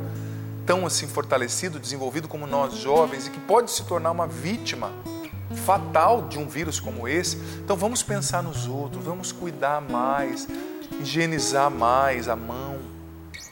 tão 0.66 0.84
assim 0.84 1.06
fortalecido, 1.06 1.80
desenvolvido 1.80 2.28
como 2.28 2.46
nós 2.46 2.74
jovens 2.74 3.26
e 3.26 3.30
que 3.30 3.40
pode 3.40 3.70
se 3.70 3.82
tornar 3.84 4.10
uma 4.10 4.26
vítima 4.26 4.92
fatal 5.64 6.28
de 6.28 6.38
um 6.38 6.46
vírus 6.46 6.78
como 6.78 7.08
esse. 7.08 7.38
Então 7.64 7.74
vamos 7.76 8.02
pensar 8.02 8.42
nos 8.42 8.66
outros, 8.66 9.02
vamos 9.02 9.32
cuidar 9.32 9.80
mais, 9.80 10.46
higienizar 11.00 11.70
mais 11.70 12.28
a 12.28 12.36
mão, 12.36 12.76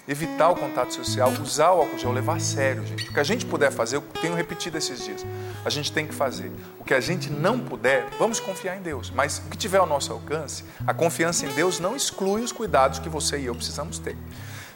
evitar 0.09 0.51
o 0.51 0.57
contato 0.57 0.95
social, 0.95 1.33
usar 1.43 1.73
o 1.73 1.81
álcool 1.81 1.99
gel, 1.99 2.13
levar 2.13 2.37
a 2.37 2.41
sério, 2.41 2.87
gente. 2.87 3.09
O 3.09 3.13
que 3.13 3.21
a 3.21 3.25
gente 3.25 3.45
puder 3.45 3.73
fazer, 3.73 3.97
eu 3.97 4.03
tenho 4.21 4.35
repetido 4.35 4.79
esses 4.79 5.05
dias, 5.05 5.27
a 5.65 5.71
gente 5.71 5.93
tem 5.93 6.07
que 6.07 6.15
fazer. 6.15 6.53
O 6.79 6.85
que 6.85 6.95
a 6.95 7.01
gente 7.01 7.31
não 7.31 7.59
puder, 7.59 8.07
vamos 8.19 8.39
confiar 8.39 8.77
em 8.77 8.83
Deus. 8.83 9.11
Mas 9.15 9.39
o 9.39 9.51
que 9.51 9.57
tiver 9.57 9.79
ao 9.79 9.87
nosso 9.87 10.13
alcance, 10.13 10.65
a 10.87 10.95
confiança 10.95 11.45
em 11.47 11.49
Deus 11.51 11.81
não 11.81 11.97
exclui 11.97 12.43
os 12.43 12.53
cuidados 12.53 12.99
que 12.99 13.09
você 13.09 13.39
e 13.39 13.47
eu 13.47 13.55
precisamos 13.55 13.99
ter. 13.99 14.17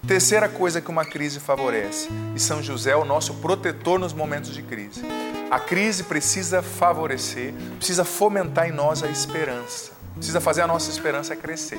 Terceira 0.06 0.48
coisa 0.48 0.80
que 0.80 0.90
uma 0.90 1.04
crise 1.04 1.38
favorece, 1.38 2.08
e 2.34 2.40
São 2.40 2.62
José 2.62 2.92
é 2.92 2.96
o 2.96 3.04
nosso 3.04 3.34
protetor 3.34 3.98
nos 3.98 4.14
momentos 4.14 4.52
de 4.52 4.62
crise. 4.62 5.02
A 5.50 5.60
crise 5.60 6.04
precisa 6.04 6.62
favorecer, 6.62 7.52
precisa 7.76 8.02
fomentar 8.02 8.68
em 8.68 8.72
nós 8.72 9.02
a 9.02 9.08
esperança, 9.08 9.92
precisa 10.14 10.40
fazer 10.40 10.62
a 10.62 10.66
nossa 10.66 10.90
esperança 10.90 11.36
crescer. 11.36 11.78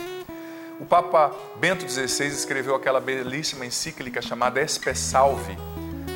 O 0.82 0.86
Papa 0.86 1.32
Bento 1.58 1.88
XVI 1.88 2.26
escreveu 2.30 2.74
aquela 2.74 3.00
belíssima 3.00 3.64
encíclica 3.68 4.20
chamada 4.20 4.60
Espe 4.60 4.96
Salve, 4.96 5.56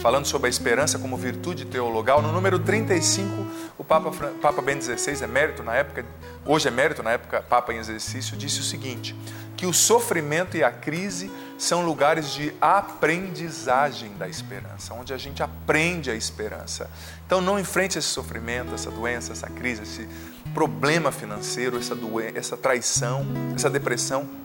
falando 0.01 0.25
sobre 0.25 0.47
a 0.47 0.49
esperança 0.49 0.97
como 0.97 1.15
virtude 1.15 1.65
teologal. 1.65 2.19
No 2.19 2.31
número 2.31 2.57
35, 2.57 3.45
o 3.77 3.83
Papa, 3.83 4.11
Papa 4.41 4.63
Bento 4.63 4.83
XVI, 4.83 5.23
emérito 5.23 5.61
na 5.61 5.75
época, 5.75 6.03
hoje 6.43 6.67
emérito 6.67 7.03
na 7.03 7.11
época 7.11 7.43
Papa 7.43 7.75
em 7.75 7.77
exercício, 7.77 8.35
disse 8.35 8.59
o 8.59 8.63
seguinte: 8.63 9.15
que 9.55 9.67
o 9.67 9.73
sofrimento 9.73 10.57
e 10.57 10.63
a 10.63 10.71
crise 10.71 11.31
são 11.59 11.85
lugares 11.85 12.33
de 12.33 12.51
aprendizagem 12.59 14.15
da 14.17 14.27
esperança, 14.27 14.95
onde 14.95 15.13
a 15.13 15.17
gente 15.17 15.43
aprende 15.43 16.09
a 16.09 16.15
esperança. 16.15 16.89
Então 17.27 17.39
não 17.39 17.59
enfrente 17.59 17.99
esse 17.99 18.07
sofrimento, 18.07 18.73
essa 18.73 18.89
doença, 18.89 19.31
essa 19.31 19.47
crise, 19.47 19.83
esse 19.83 20.09
problema 20.55 21.11
financeiro, 21.11 21.77
essa, 21.77 21.93
doença, 21.93 22.39
essa 22.39 22.57
traição, 22.57 23.27
essa 23.55 23.69
depressão 23.69 24.43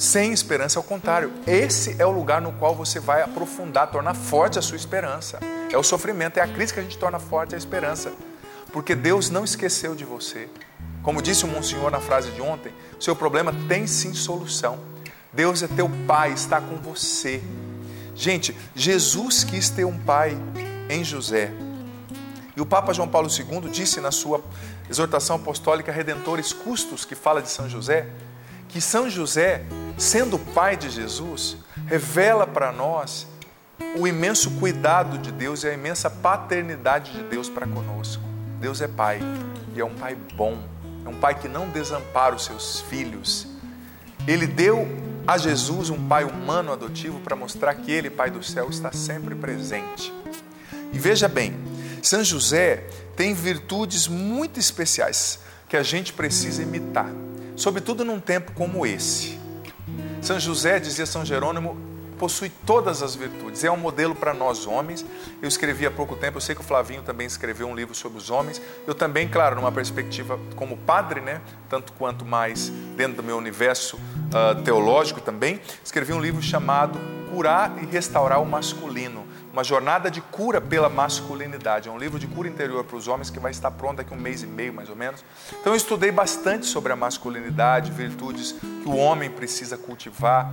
sem 0.00 0.32
esperança, 0.32 0.78
ao 0.78 0.82
contrário, 0.82 1.30
esse 1.46 1.94
é 1.98 2.06
o 2.06 2.10
lugar 2.10 2.40
no 2.40 2.52
qual 2.52 2.74
você 2.74 2.98
vai 2.98 3.20
aprofundar, 3.20 3.90
tornar 3.90 4.14
forte 4.14 4.58
a 4.58 4.62
sua 4.62 4.78
esperança. 4.78 5.38
É 5.70 5.76
o 5.76 5.82
sofrimento, 5.82 6.38
é 6.38 6.40
a 6.40 6.48
crise 6.48 6.72
que 6.72 6.80
a 6.80 6.82
gente 6.82 6.96
torna 6.96 7.18
forte 7.18 7.54
a 7.54 7.58
esperança, 7.58 8.10
porque 8.72 8.94
Deus 8.94 9.28
não 9.28 9.44
esqueceu 9.44 9.94
de 9.94 10.06
você. 10.06 10.48
Como 11.02 11.20
disse 11.20 11.44
o 11.44 11.48
Monsenhor 11.48 11.90
na 11.90 12.00
frase 12.00 12.30
de 12.30 12.40
ontem, 12.40 12.72
seu 12.98 13.14
problema 13.14 13.54
tem 13.68 13.86
sim 13.86 14.14
solução. 14.14 14.78
Deus 15.34 15.62
é 15.62 15.68
teu 15.68 15.90
pai, 16.06 16.32
está 16.32 16.62
com 16.62 16.76
você. 16.76 17.42
Gente, 18.14 18.56
Jesus 18.74 19.44
quis 19.44 19.68
ter 19.68 19.84
um 19.84 19.98
pai 19.98 20.34
em 20.88 21.04
José. 21.04 21.52
E 22.56 22.60
o 22.62 22.64
Papa 22.64 22.94
João 22.94 23.06
Paulo 23.06 23.28
II 23.28 23.68
disse 23.68 24.00
na 24.00 24.10
sua 24.10 24.42
exortação 24.88 25.36
apostólica 25.36 25.92
Redentores 25.92 26.54
Custos, 26.54 27.04
que 27.04 27.14
fala 27.14 27.42
de 27.42 27.50
São 27.50 27.68
José, 27.68 28.08
que 28.70 28.80
São 28.80 29.10
José 29.10 29.64
sendo 30.00 30.38
pai 30.38 30.76
de 30.76 30.88
Jesus, 30.88 31.58
revela 31.86 32.46
para 32.46 32.72
nós 32.72 33.26
o 33.98 34.06
imenso 34.06 34.50
cuidado 34.52 35.18
de 35.18 35.30
Deus 35.30 35.62
e 35.62 35.68
a 35.68 35.74
imensa 35.74 36.08
paternidade 36.08 37.12
de 37.12 37.22
Deus 37.24 37.50
para 37.50 37.66
conosco. 37.66 38.22
Deus 38.58 38.80
é 38.80 38.88
pai 38.88 39.20
e 39.74 39.80
é 39.80 39.84
um 39.84 39.94
pai 39.94 40.16
bom, 40.34 40.58
é 41.04 41.08
um 41.08 41.14
pai 41.14 41.34
que 41.34 41.48
não 41.48 41.68
desampara 41.68 42.34
os 42.34 42.44
seus 42.44 42.80
filhos. 42.80 43.46
Ele 44.26 44.46
deu 44.46 44.88
a 45.26 45.36
Jesus 45.36 45.90
um 45.90 46.08
pai 46.08 46.24
humano 46.24 46.72
adotivo 46.72 47.20
para 47.20 47.36
mostrar 47.36 47.74
que 47.74 47.90
ele, 47.90 48.08
pai 48.08 48.30
do 48.30 48.42
céu, 48.42 48.70
está 48.70 48.90
sempre 48.92 49.34
presente. 49.34 50.12
E 50.92 50.98
veja 50.98 51.28
bem, 51.28 51.54
São 52.02 52.24
José 52.24 52.84
tem 53.16 53.34
virtudes 53.34 54.08
muito 54.08 54.58
especiais 54.58 55.40
que 55.68 55.76
a 55.76 55.82
gente 55.82 56.12
precisa 56.12 56.62
imitar 56.62 57.10
sobretudo 57.60 58.04
num 58.04 58.18
tempo 58.18 58.52
como 58.52 58.86
esse. 58.86 59.38
São 60.22 60.40
José, 60.40 60.80
dizia 60.80 61.04
São 61.04 61.24
Jerônimo, 61.24 61.76
possui 62.18 62.50
todas 62.66 63.02
as 63.02 63.14
virtudes. 63.14 63.62
É 63.64 63.70
um 63.70 63.76
modelo 63.76 64.14
para 64.14 64.32
nós 64.32 64.66
homens. 64.66 65.04
Eu 65.42 65.48
escrevi 65.48 65.86
há 65.86 65.90
pouco 65.90 66.16
tempo, 66.16 66.38
eu 66.38 66.40
sei 66.40 66.54
que 66.54 66.60
o 66.62 66.64
Flavinho 66.64 67.02
também 67.02 67.26
escreveu 67.26 67.66
um 67.66 67.74
livro 67.74 67.94
sobre 67.94 68.18
os 68.18 68.30
homens. 68.30 68.60
Eu 68.86 68.94
também, 68.94 69.28
claro, 69.28 69.56
numa 69.56 69.70
perspectiva 69.70 70.38
como 70.56 70.76
padre, 70.78 71.20
né, 71.20 71.40
tanto 71.68 71.92
quanto 71.92 72.24
mais 72.24 72.70
dentro 72.96 73.18
do 73.18 73.22
meu 73.22 73.36
universo 73.36 73.96
uh, 73.96 74.62
teológico 74.62 75.20
também, 75.20 75.60
escrevi 75.84 76.14
um 76.14 76.20
livro 76.20 76.42
chamado 76.42 76.98
Curar 77.30 77.76
e 77.82 77.86
Restaurar 77.86 78.40
o 78.40 78.46
Masculino 78.46 79.29
uma 79.52 79.64
jornada 79.64 80.10
de 80.10 80.20
cura 80.20 80.60
pela 80.60 80.88
masculinidade. 80.88 81.88
É 81.88 81.92
um 81.92 81.98
livro 81.98 82.18
de 82.18 82.26
cura 82.26 82.48
interior 82.48 82.84
para 82.84 82.96
os 82.96 83.08
homens 83.08 83.30
que 83.30 83.40
vai 83.40 83.50
estar 83.50 83.70
pronto 83.70 83.96
daqui 83.96 84.12
a 84.12 84.16
um 84.16 84.20
mês 84.20 84.42
e 84.42 84.46
meio, 84.46 84.72
mais 84.72 84.88
ou 84.88 84.96
menos. 84.96 85.24
Então 85.60 85.72
eu 85.72 85.76
estudei 85.76 86.12
bastante 86.12 86.66
sobre 86.66 86.92
a 86.92 86.96
masculinidade, 86.96 87.90
virtudes 87.90 88.52
que 88.52 88.88
o 88.88 88.96
homem 88.96 89.28
precisa 89.28 89.76
cultivar, 89.76 90.52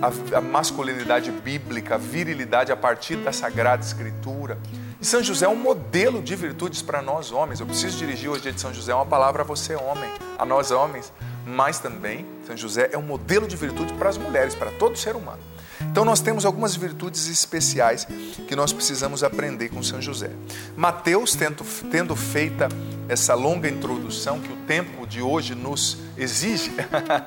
a, 0.00 0.38
a 0.38 0.40
masculinidade 0.40 1.30
bíblica, 1.30 1.96
a 1.96 1.98
virilidade 1.98 2.70
a 2.70 2.76
partir 2.76 3.16
da 3.16 3.32
Sagrada 3.32 3.82
Escritura. 3.82 4.58
E 5.00 5.04
São 5.04 5.22
José 5.22 5.46
é 5.46 5.48
um 5.48 5.56
modelo 5.56 6.22
de 6.22 6.34
virtudes 6.36 6.82
para 6.82 7.02
nós 7.02 7.32
homens. 7.32 7.60
Eu 7.60 7.66
preciso 7.66 7.98
dirigir 7.98 8.30
hoje 8.30 8.52
de 8.52 8.60
São 8.60 8.72
José 8.72 8.94
uma 8.94 9.06
palavra 9.06 9.42
a 9.42 9.44
você, 9.44 9.74
homem, 9.74 10.10
a 10.38 10.44
nós 10.44 10.70
homens, 10.70 11.12
mas 11.44 11.78
também 11.78 12.24
São 12.46 12.56
José 12.56 12.90
é 12.92 12.98
um 12.98 13.02
modelo 13.02 13.46
de 13.46 13.56
virtude 13.56 13.92
para 13.94 14.08
as 14.08 14.16
mulheres, 14.16 14.54
para 14.54 14.70
todo 14.70 14.96
ser 14.96 15.16
humano. 15.16 15.55
Então 15.96 16.04
nós 16.04 16.20
temos 16.20 16.44
algumas 16.44 16.76
virtudes 16.76 17.26
especiais 17.26 18.06
que 18.46 18.54
nós 18.54 18.70
precisamos 18.70 19.24
aprender 19.24 19.70
com 19.70 19.82
São 19.82 19.98
José. 19.98 20.30
Mateus, 20.76 21.34
tendo, 21.34 21.64
tendo 21.90 22.14
feita 22.14 22.68
essa 23.08 23.32
longa 23.32 23.66
introdução 23.66 24.38
que 24.38 24.52
o 24.52 24.56
tempo 24.66 25.06
de 25.06 25.22
hoje 25.22 25.54
nos 25.54 25.96
exige, 26.14 26.70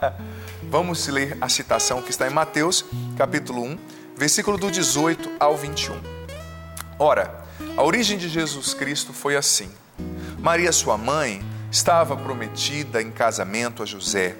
vamos 0.70 1.08
ler 1.08 1.36
a 1.42 1.50
citação 1.50 2.00
que 2.04 2.12
está 2.12 2.28
em 2.28 2.30
Mateus, 2.30 2.86
capítulo 3.18 3.64
1, 3.64 3.80
versículo 4.16 4.56
do 4.56 4.70
18 4.70 5.32
ao 5.40 5.58
21. 5.58 6.00
Ora, 7.00 7.44
a 7.76 7.82
origem 7.82 8.20
de 8.20 8.30
Jesus 8.30 8.76
Cristo 8.76 9.14
foi 9.14 9.36
assim. 9.36 9.72
Maria, 10.38 10.72
sua 10.72 10.96
mãe, 10.96 11.44
estava 11.72 12.16
prometida 12.16 13.02
em 13.02 13.10
casamento 13.10 13.82
a 13.82 13.86
José, 13.88 14.36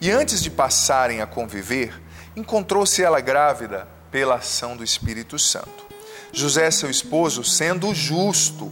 e 0.00 0.10
antes 0.10 0.42
de 0.42 0.50
passarem 0.50 1.20
a 1.20 1.26
conviver, 1.28 2.07
encontrou-se 2.36 3.02
ela 3.02 3.20
grávida 3.20 3.86
pela 4.10 4.36
ação 4.36 4.76
do 4.76 4.84
Espírito 4.84 5.38
Santo. 5.38 5.86
José, 6.32 6.70
seu 6.70 6.90
esposo, 6.90 7.42
sendo 7.42 7.94
justo 7.94 8.70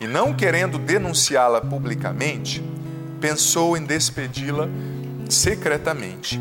e 0.00 0.06
não 0.06 0.34
querendo 0.34 0.78
denunciá-la 0.78 1.60
publicamente, 1.60 2.62
pensou 3.20 3.76
em 3.76 3.84
despedi-la 3.84 4.68
secretamente. 5.28 6.40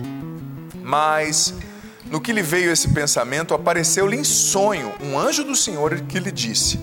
Mas, 0.83 1.53
no 2.05 2.21
que 2.21 2.31
lhe 2.31 2.41
veio 2.41 2.71
esse 2.71 2.89
pensamento, 2.89 3.53
apareceu-lhe 3.53 4.15
em 4.15 4.23
sonho 4.23 4.93
um 5.01 5.17
anjo 5.17 5.43
do 5.43 5.55
Senhor 5.55 5.99
que 6.01 6.19
lhe 6.19 6.31
disse: 6.31 6.79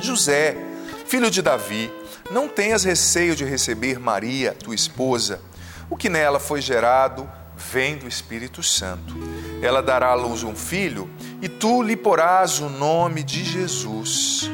José, 0.00 0.56
filho 1.06 1.30
de 1.30 1.42
Davi, 1.42 1.90
não 2.30 2.48
tenhas 2.48 2.84
receio 2.84 3.34
de 3.34 3.44
receber 3.44 3.98
Maria, 3.98 4.52
tua 4.52 4.74
esposa. 4.74 5.40
O 5.88 5.96
que 5.96 6.08
nela 6.08 6.40
foi 6.40 6.60
gerado 6.60 7.28
vem 7.72 7.96
do 7.96 8.06
Espírito 8.06 8.62
Santo. 8.62 9.14
Ela 9.62 9.82
dará 9.82 10.08
à 10.08 10.14
luz 10.14 10.42
um 10.42 10.54
filho 10.54 11.08
e 11.42 11.48
tu 11.48 11.82
lhe 11.82 11.96
porás 11.96 12.60
o 12.60 12.68
nome 12.68 13.22
de 13.22 13.44
Jesus, 13.44 14.50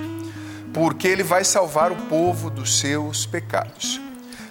porque 0.72 1.06
ele 1.06 1.22
vai 1.22 1.44
salvar 1.44 1.92
o 1.92 1.96
povo 2.06 2.50
dos 2.50 2.78
seus 2.78 3.26
pecados. 3.26 4.00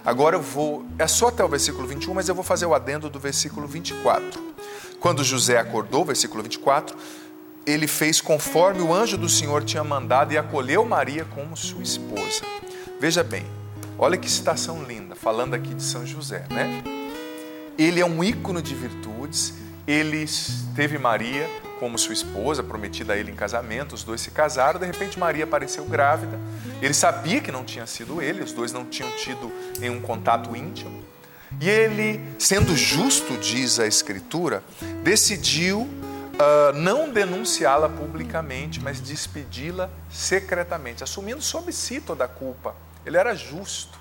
Agora 0.03 0.35
eu 0.35 0.41
vou, 0.41 0.85
é 0.97 1.07
só 1.07 1.27
até 1.27 1.43
o 1.43 1.47
versículo 1.47 1.87
21, 1.87 2.13
mas 2.13 2.27
eu 2.27 2.35
vou 2.35 2.43
fazer 2.43 2.65
o 2.65 2.73
adendo 2.73 3.09
do 3.09 3.19
versículo 3.19 3.67
24. 3.67 4.51
Quando 4.99 5.23
José 5.23 5.57
acordou, 5.57 6.05
versículo 6.05 6.43
24, 6.43 6.95
ele 7.65 7.87
fez 7.87 8.19
conforme 8.19 8.81
o 8.81 8.93
anjo 8.93 9.17
do 9.17 9.29
Senhor 9.29 9.63
tinha 9.63 9.83
mandado 9.83 10.33
e 10.33 10.37
acolheu 10.37 10.83
Maria 10.85 11.25
como 11.25 11.55
sua 11.55 11.83
esposa. 11.83 12.43
Veja 12.99 13.23
bem, 13.23 13.45
olha 13.97 14.17
que 14.17 14.29
citação 14.29 14.83
linda, 14.83 15.15
falando 15.15 15.53
aqui 15.53 15.73
de 15.73 15.83
São 15.83 16.05
José, 16.05 16.45
né? 16.49 17.00
Ele 17.77 17.99
é 17.99 18.05
um 18.05 18.23
ícone 18.23 18.61
de 18.61 18.75
virtudes. 18.75 19.53
Ele 19.87 20.25
teve 20.75 20.97
Maria 20.97 21.49
como 21.79 21.97
sua 21.97 22.13
esposa, 22.13 22.61
prometida 22.61 23.13
a 23.13 23.17
ele 23.17 23.31
em 23.31 23.35
casamento. 23.35 23.95
Os 23.95 24.03
dois 24.03 24.21
se 24.21 24.31
casaram. 24.31 24.79
De 24.79 24.85
repente, 24.85 25.17
Maria 25.17 25.45
apareceu 25.45 25.83
grávida. 25.85 26.39
Ele 26.81 26.93
sabia 26.93 27.41
que 27.41 27.51
não 27.51 27.63
tinha 27.63 27.87
sido 27.87 28.21
ele, 28.21 28.43
os 28.43 28.53
dois 28.53 28.71
não 28.71 28.85
tinham 28.85 29.09
tido 29.11 29.51
nenhum 29.79 29.99
contato 29.99 30.55
íntimo. 30.55 31.03
E 31.59 31.69
ele, 31.69 32.21
sendo 32.39 32.75
justo, 32.75 33.37
diz 33.37 33.79
a 33.79 33.85
Escritura, 33.85 34.63
decidiu 35.03 35.81
uh, 35.81 36.73
não 36.75 37.09
denunciá-la 37.09 37.89
publicamente, 37.89 38.79
mas 38.79 39.01
despedi-la 39.01 39.89
secretamente, 40.09 41.03
assumindo 41.03 41.41
sobre 41.41 41.73
si 41.73 41.99
toda 41.99 42.25
a 42.25 42.27
culpa. 42.27 42.75
Ele 43.05 43.17
era 43.17 43.35
justo. 43.35 43.99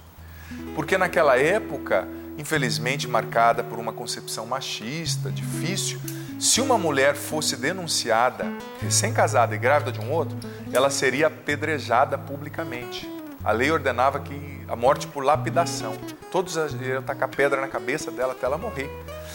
Porque 0.75 0.99
naquela 0.99 1.39
época, 1.39 2.07
infelizmente 2.39 3.07
marcada 3.09 3.63
por 3.63 3.79
uma 3.79 3.93
concepção 3.93 4.47
machista, 4.47 5.31
difícil, 5.31 6.01
se 6.39 6.61
uma 6.61 6.79
mulher 6.79 7.15
fosse 7.15 7.57
denunciada, 7.57 8.47
recém-casada 8.81 9.55
e 9.55 9.59
grávida 9.59 9.93
de 9.93 10.01
um 10.01 10.11
outro, 10.11 10.39
ela 10.73 10.89
seria 10.89 11.27
apedrejada 11.27 12.17
publicamente. 12.17 13.09
A 13.45 13.53
lei 13.53 13.71
ordenava 13.71 14.21
que 14.21 14.61
a 14.69 14.77
morte 14.77 15.07
por 15.07 15.25
lapidação. 15.25 15.95
Todos 16.31 16.57
iam 16.57 17.03
tacar 17.03 17.29
pedra 17.29 17.61
na 17.61 17.69
cabeça 17.69 18.11
dela 18.11 18.33
até 18.33 18.47
ela 18.47 18.57
morrer. 18.57 18.89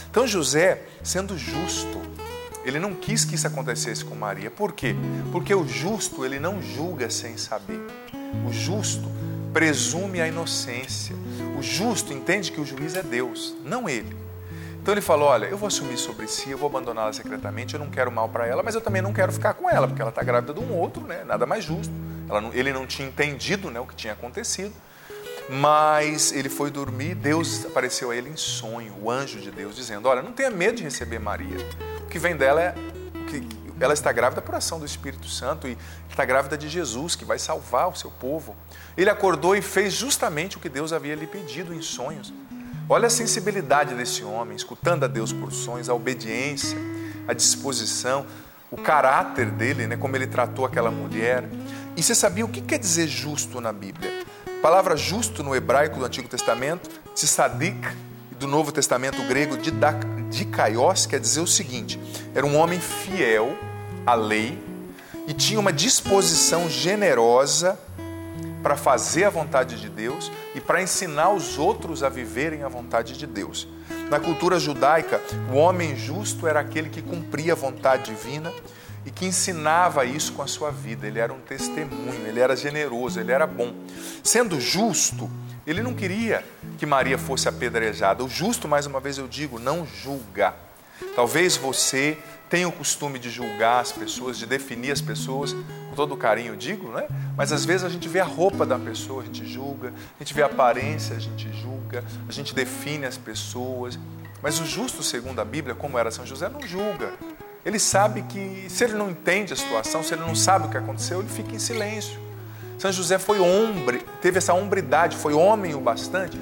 Então 0.09 0.25
José, 0.25 0.83
sendo 1.03 1.37
justo, 1.37 2.01
ele 2.63 2.79
não 2.79 2.95
quis 2.95 3.23
que 3.25 3.35
isso 3.35 3.45
acontecesse 3.45 4.03
com 4.03 4.15
Maria. 4.15 4.49
Por 4.49 4.73
quê? 4.73 4.95
Porque 5.31 5.53
o 5.53 5.67
justo, 5.67 6.25
ele 6.25 6.39
não 6.39 6.61
julga 6.61 7.09
sem 7.09 7.37
saber. 7.37 7.79
O 8.47 8.51
justo 8.51 9.11
presume 9.53 10.21
a 10.21 10.27
inocência. 10.27 11.15
Justo 11.65 12.13
entende 12.13 12.51
que 12.51 12.61
o 12.61 12.65
juiz 12.65 12.95
é 12.95 13.01
Deus, 13.01 13.55
não 13.65 13.89
ele. 13.89 14.15
Então 14.79 14.93
ele 14.93 15.01
falou: 15.01 15.29
Olha, 15.29 15.47
eu 15.47 15.57
vou 15.57 15.65
assumir 15.65 15.97
sobre 15.97 16.27
si, 16.27 16.51
eu 16.51 16.59
vou 16.59 16.69
abandoná-la 16.69 17.11
secretamente, 17.11 17.73
eu 17.73 17.79
não 17.79 17.89
quero 17.89 18.11
mal 18.11 18.29
para 18.29 18.45
ela, 18.45 18.61
mas 18.61 18.75
eu 18.75 18.81
também 18.81 19.01
não 19.01 19.11
quero 19.11 19.31
ficar 19.33 19.55
com 19.55 19.67
ela, 19.67 19.87
porque 19.87 19.99
ela 19.99 20.09
está 20.09 20.21
grávida 20.21 20.53
de 20.53 20.59
um 20.59 20.71
outro, 20.71 21.03
né? 21.07 21.23
nada 21.23 21.47
mais 21.47 21.63
justo. 21.63 21.91
Não, 22.27 22.53
ele 22.53 22.71
não 22.71 22.85
tinha 22.85 23.07
entendido 23.07 23.71
né, 23.71 23.79
o 23.79 23.85
que 23.87 23.95
tinha 23.95 24.13
acontecido, 24.13 24.73
mas 25.49 26.31
ele 26.31 26.49
foi 26.49 26.69
dormir. 26.69 27.15
Deus 27.15 27.65
apareceu 27.65 28.11
a 28.11 28.15
ele 28.15 28.29
em 28.29 28.37
sonho, 28.37 28.93
o 29.01 29.09
anjo 29.09 29.39
de 29.39 29.49
Deus, 29.49 29.75
dizendo: 29.75 30.07
Olha, 30.07 30.21
não 30.21 30.31
tenha 30.31 30.51
medo 30.51 30.77
de 30.77 30.83
receber 30.83 31.17
Maria, 31.17 31.57
o 32.03 32.05
que 32.05 32.19
vem 32.19 32.37
dela 32.37 32.61
é 32.61 32.75
o 33.15 33.25
que, 33.25 33.41
ela 33.79 33.93
está 33.93 34.11
grávida 34.11 34.41
por 34.41 34.55
ação 34.55 34.79
do 34.79 34.85
Espírito 34.85 35.27
Santo 35.27 35.67
e 35.67 35.77
está 36.09 36.23
grávida 36.23 36.57
de 36.57 36.69
Jesus, 36.69 37.15
que 37.15 37.25
vai 37.25 37.37
salvar 37.37 37.89
o 37.89 37.95
seu 37.95 38.09
povo. 38.09 38.55
Ele 38.95 39.09
acordou 39.09 39.55
e 39.55 39.61
fez 39.61 39.93
justamente 39.93 40.57
o 40.57 40.59
que 40.59 40.69
Deus 40.69 40.93
havia 40.93 41.15
lhe 41.15 41.27
pedido 41.27 41.73
em 41.73 41.81
sonhos. 41.81 42.33
Olha 42.87 43.07
a 43.07 43.09
sensibilidade 43.09 43.95
desse 43.95 44.23
homem, 44.23 44.55
escutando 44.55 45.03
a 45.03 45.07
Deus 45.07 45.33
por 45.33 45.51
sonhos, 45.51 45.89
a 45.89 45.93
obediência, 45.93 46.77
a 47.27 47.33
disposição, 47.33 48.25
o 48.71 48.77
caráter 48.77 49.49
dele, 49.49 49.87
né, 49.87 49.97
como 49.97 50.15
ele 50.15 50.27
tratou 50.27 50.65
aquela 50.65 50.91
mulher. 50.91 51.43
E 51.97 52.03
você 52.03 52.13
sabia 52.13 52.45
o 52.45 52.49
que 52.49 52.61
quer 52.61 52.77
dizer 52.77 53.07
justo 53.07 53.59
na 53.59 53.73
Bíblia? 53.73 54.23
A 54.59 54.61
palavra 54.61 54.95
justo 54.95 55.43
no 55.43 55.55
hebraico 55.55 55.99
do 55.99 56.05
Antigo 56.05 56.27
Testamento, 56.27 56.89
tzadik, 57.13 57.87
do 58.39 58.47
Novo 58.47 58.71
Testamento 58.71 59.21
grego, 59.23 59.57
dikaios, 60.29 61.05
quer 61.05 61.19
dizer 61.19 61.41
o 61.41 61.47
seguinte: 61.47 61.99
era 62.33 62.45
um 62.45 62.57
homem 62.57 62.79
fiel 62.79 63.55
à 64.05 64.13
lei 64.13 64.57
e 65.27 65.33
tinha 65.33 65.59
uma 65.59 65.73
disposição 65.73 66.69
generosa 66.69 67.79
para 68.61 68.75
fazer 68.75 69.25
a 69.25 69.29
vontade 69.29 69.79
de 69.79 69.89
Deus 69.89 70.31
e 70.55 70.59
para 70.59 70.81
ensinar 70.81 71.31
os 71.31 71.57
outros 71.57 72.01
a 72.01 72.09
viverem 72.09 72.63
a 72.63 72.67
vontade 72.67 73.17
de 73.17 73.27
Deus. 73.27 73.67
Na 74.09 74.19
cultura 74.19 74.59
judaica, 74.59 75.21
o 75.51 75.55
homem 75.55 75.95
justo 75.95 76.47
era 76.47 76.59
aquele 76.59 76.89
que 76.89 77.01
cumpria 77.01 77.53
a 77.53 77.55
vontade 77.55 78.11
divina 78.11 78.51
e 79.05 79.11
que 79.11 79.25
ensinava 79.25 80.03
isso 80.03 80.33
com 80.33 80.41
a 80.41 80.47
sua 80.47 80.71
vida. 80.71 81.07
Ele 81.07 81.19
era 81.19 81.31
um 81.31 81.39
testemunho, 81.39 82.25
ele 82.27 82.39
era 82.39 82.55
generoso, 82.55 83.19
ele 83.19 83.31
era 83.31 83.45
bom. 83.45 83.73
Sendo 84.23 84.59
justo, 84.59 85.29
ele 85.65 85.81
não 85.81 85.93
queria 85.93 86.43
que 86.77 86.85
Maria 86.85 87.17
fosse 87.17 87.47
apedrejada. 87.47 88.23
O 88.23 88.29
justo, 88.29 88.67
mais 88.67 88.85
uma 88.85 88.99
vez 88.99 89.17
eu 89.17 89.27
digo, 89.27 89.59
não 89.59 89.85
julga. 89.85 90.53
Talvez 91.15 91.57
você 91.57 92.17
tenha 92.49 92.67
o 92.67 92.71
costume 92.71 93.17
de 93.19 93.29
julgar 93.29 93.81
as 93.81 93.91
pessoas, 93.91 94.37
de 94.37 94.45
definir 94.45 94.91
as 94.91 95.01
pessoas, 95.01 95.53
com 95.89 95.95
todo 95.95 96.15
carinho 96.15 96.55
digo, 96.55 96.91
né? 96.91 97.07
Mas 97.35 97.51
às 97.51 97.65
vezes 97.65 97.83
a 97.83 97.89
gente 97.89 98.07
vê 98.07 98.19
a 98.19 98.25
roupa 98.25 98.65
da 98.65 98.77
pessoa, 98.77 99.23
a 99.23 99.25
gente 99.25 99.45
julga, 99.45 99.89
a 99.89 100.23
gente 100.23 100.33
vê 100.33 100.43
a 100.43 100.45
aparência, 100.45 101.15
a 101.15 101.19
gente 101.19 101.51
julga, 101.51 102.03
a 102.27 102.31
gente 102.31 102.53
define 102.53 103.05
as 103.05 103.17
pessoas. 103.17 103.97
Mas 104.41 104.59
o 104.59 104.65
justo, 104.65 105.01
segundo 105.01 105.39
a 105.39 105.45
Bíblia, 105.45 105.73
como 105.73 105.97
era 105.97 106.11
São 106.11 106.25
José, 106.25 106.47
não 106.47 106.61
julga. 106.61 107.13
Ele 107.65 107.79
sabe 107.79 108.21
que 108.23 108.67
se 108.69 108.83
ele 108.83 108.93
não 108.93 109.09
entende 109.09 109.51
a 109.51 109.55
situação, 109.55 110.03
se 110.03 110.13
ele 110.13 110.21
não 110.21 110.35
sabe 110.35 110.67
o 110.67 110.69
que 110.69 110.77
aconteceu, 110.77 111.19
ele 111.19 111.29
fica 111.29 111.55
em 111.55 111.59
silêncio. 111.59 112.24
São 112.77 112.91
José 112.91 113.17
foi 113.17 113.39
homem, 113.39 114.01
teve 114.21 114.37
essa 114.37 114.53
hombridade, 114.53 115.15
foi 115.15 115.33
homem 115.33 115.73
o 115.73 115.79
bastante 115.79 116.37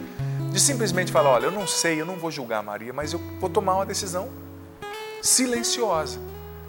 de 0.52 0.60
simplesmente 0.60 1.12
falar: 1.12 1.32
olha, 1.32 1.46
eu 1.46 1.52
não 1.52 1.68
sei, 1.68 2.00
eu 2.00 2.06
não 2.06 2.16
vou 2.16 2.32
julgar 2.32 2.64
Maria, 2.64 2.94
mas 2.94 3.14
eu 3.14 3.20
vou 3.40 3.50
tomar 3.50 3.76
uma 3.76 3.86
decisão 3.86 4.30
silenciosa. 5.22 6.20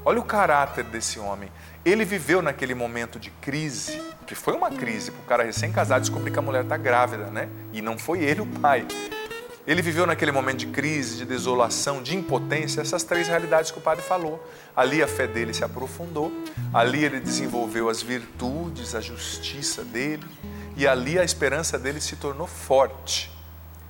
Olha 0.04 0.20
o 0.20 0.24
caráter 0.24 0.84
desse 0.84 1.18
homem. 1.18 1.50
Ele 1.84 2.04
viveu 2.04 2.40
naquele 2.40 2.74
momento 2.74 3.18
de 3.18 3.30
crise, 3.30 4.02
que 4.26 4.34
foi 4.34 4.54
uma 4.54 4.70
crise, 4.70 5.10
o 5.10 5.26
cara 5.26 5.42
recém-casado 5.42 6.00
descobrir 6.00 6.30
que 6.30 6.38
a 6.38 6.42
mulher 6.42 6.62
está 6.62 6.76
grávida, 6.76 7.26
né? 7.26 7.48
E 7.72 7.82
não 7.82 7.98
foi 7.98 8.22
ele 8.22 8.40
o 8.40 8.46
pai. 8.46 8.86
Ele 9.66 9.80
viveu 9.80 10.06
naquele 10.06 10.30
momento 10.30 10.58
de 10.58 10.66
crise, 10.66 11.16
de 11.16 11.24
desolação, 11.24 12.02
de 12.02 12.14
impotência, 12.14 12.82
essas 12.82 13.02
três 13.02 13.28
realidades 13.28 13.70
que 13.70 13.78
o 13.78 13.80
padre 13.80 14.02
falou. 14.02 14.46
Ali 14.76 15.02
a 15.02 15.08
fé 15.08 15.26
dele 15.26 15.54
se 15.54 15.64
aprofundou, 15.64 16.30
ali 16.72 17.02
ele 17.02 17.18
desenvolveu 17.18 17.88
as 17.88 18.02
virtudes, 18.02 18.94
a 18.94 19.00
justiça 19.00 19.82
dele, 19.82 20.26
e 20.76 20.86
ali 20.86 21.18
a 21.18 21.24
esperança 21.24 21.78
dele 21.78 22.00
se 22.00 22.16
tornou 22.16 22.46
forte. 22.46 23.32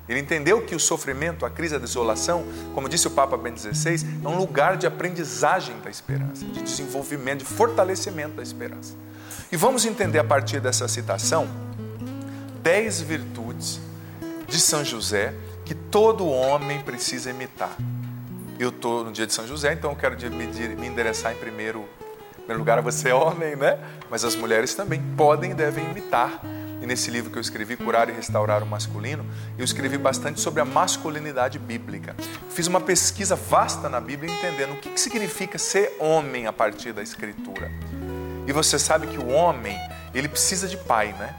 Ele 0.07 0.19
entendeu 0.19 0.61
que 0.61 0.75
o 0.75 0.79
sofrimento, 0.79 1.45
a 1.45 1.49
crise, 1.49 1.75
a 1.75 1.79
desolação, 1.79 2.45
como 2.73 2.87
disse 2.87 3.07
o 3.07 3.11
Papa 3.11 3.35
Bento 3.35 3.59
XVI, 3.59 4.07
é 4.23 4.27
um 4.27 4.37
lugar 4.37 4.77
de 4.77 4.85
aprendizagem 4.85 5.75
da 5.83 5.89
esperança, 5.89 6.45
de 6.45 6.61
desenvolvimento, 6.61 7.39
de 7.39 7.45
fortalecimento 7.45 8.35
da 8.35 8.43
esperança. 8.43 8.93
E 9.51 9.57
vamos 9.57 9.83
entender 9.83 10.19
a 10.19 10.23
partir 10.23 10.59
dessa 10.61 10.87
citação 10.87 11.49
dez 12.61 13.01
virtudes 13.01 13.79
de 14.47 14.59
São 14.59 14.85
José 14.85 15.33
que 15.65 15.73
todo 15.73 16.27
homem 16.29 16.79
precisa 16.81 17.31
imitar. 17.31 17.75
Eu 18.57 18.69
estou 18.69 19.03
no 19.03 19.11
dia 19.11 19.25
de 19.25 19.33
São 19.33 19.45
José, 19.45 19.73
então 19.73 19.89
eu 19.89 19.97
quero 19.97 20.15
me 20.31 20.87
endereçar 20.87 21.33
em 21.33 21.35
primeiro, 21.35 21.79
em 22.31 22.35
primeiro 22.35 22.59
lugar 22.59 22.77
a 22.77 22.81
você, 22.81 23.11
homem, 23.11 23.55
né? 23.55 23.77
Mas 24.09 24.23
as 24.23 24.35
mulheres 24.35 24.73
também 24.75 25.01
podem 25.17 25.51
e 25.51 25.53
devem 25.53 25.83
imitar. 25.85 26.39
E 26.81 26.85
nesse 26.85 27.09
livro 27.09 27.31
que 27.31 27.37
eu 27.37 27.41
escrevi, 27.41 27.75
Curar 27.75 28.09
e 28.09 28.11
Restaurar 28.11 28.61
o 28.61 28.65
Masculino, 28.65 29.25
eu 29.57 29.65
escrevi 29.65 29.97
bastante 29.97 30.39
sobre 30.39 30.61
a 30.61 30.65
masculinidade 30.65 31.57
bíblica. 31.57 32.15
Fiz 32.49 32.67
uma 32.67 32.79
pesquisa 32.79 33.35
vasta 33.35 33.89
na 33.89 33.99
Bíblia 33.99 34.31
entendendo 34.31 34.73
o 34.73 34.77
que, 34.77 34.91
que 34.91 35.01
significa 35.01 35.57
ser 35.57 35.97
homem 35.99 36.45
a 36.47 36.53
partir 36.53 36.93
da 36.93 37.01
Escritura. 37.01 37.71
E 38.47 38.51
você 38.51 38.77
sabe 38.77 39.07
que 39.07 39.17
o 39.17 39.29
homem, 39.29 39.77
ele 40.13 40.29
precisa 40.29 40.67
de 40.67 40.77
pai, 40.77 41.13
né? 41.19 41.33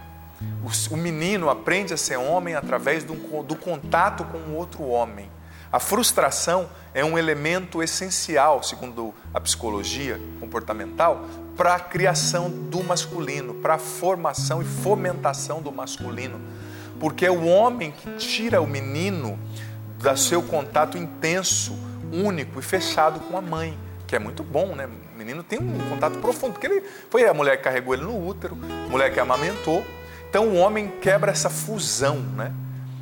O 0.91 0.97
menino 0.97 1.49
aprende 1.49 1.95
a 1.95 1.97
ser 1.97 2.17
homem 2.17 2.57
através 2.57 3.05
do, 3.05 3.15
do 3.45 3.55
contato 3.55 4.25
com 4.25 4.39
o 4.39 4.57
outro 4.57 4.83
homem. 4.85 5.31
A 5.71 5.79
frustração 5.79 6.69
é 6.93 7.05
um 7.05 7.17
elemento 7.17 7.83
essencial, 7.83 8.63
segundo 8.63 9.15
a 9.33 9.41
psicologia 9.41 10.21
comportamental, 10.41 11.25
para 11.57 11.75
a 11.75 11.81
criação 11.81 12.51
do 12.51 12.83
masculino, 12.83 13.55
para 13.55 13.75
a 13.75 13.79
formação 13.79 14.61
e 14.61 14.65
fomentação 14.65 15.63
do 15.63 15.71
masculino. 15.71 16.41
Porque 16.99 17.27
é 17.27 17.31
o 17.31 17.47
homem 17.47 17.93
que 17.93 18.11
tira 18.17 18.61
o 18.61 18.67
menino 18.67 19.39
do 19.99 20.17
seu 20.17 20.43
contato 20.43 20.99
intenso, 20.99 21.79
único 22.13 22.59
e 22.59 22.63
fechado 22.63 23.21
com 23.21 23.37
a 23.37 23.41
mãe, 23.41 23.79
que 24.07 24.17
é 24.17 24.19
muito 24.19 24.43
bom, 24.43 24.75
né? 24.75 24.89
O 25.15 25.19
menino 25.19 25.43
tem 25.43 25.59
um 25.59 25.91
contato 25.91 26.19
profundo, 26.19 26.53
porque 26.53 26.67
ele 26.67 26.83
foi 27.11 27.29
a 27.29 27.35
mulher 27.35 27.57
que 27.57 27.65
carregou 27.65 27.95
ele 27.95 28.05
no 28.05 28.27
útero, 28.27 28.57
a 28.87 28.89
mulher 28.89 29.13
que 29.13 29.19
amamentou, 29.19 29.85
então 30.37 30.49
o 30.49 30.57
homem 30.57 30.93
quebra 31.01 31.33
essa 31.33 31.49
fusão, 31.49 32.19
né? 32.19 32.53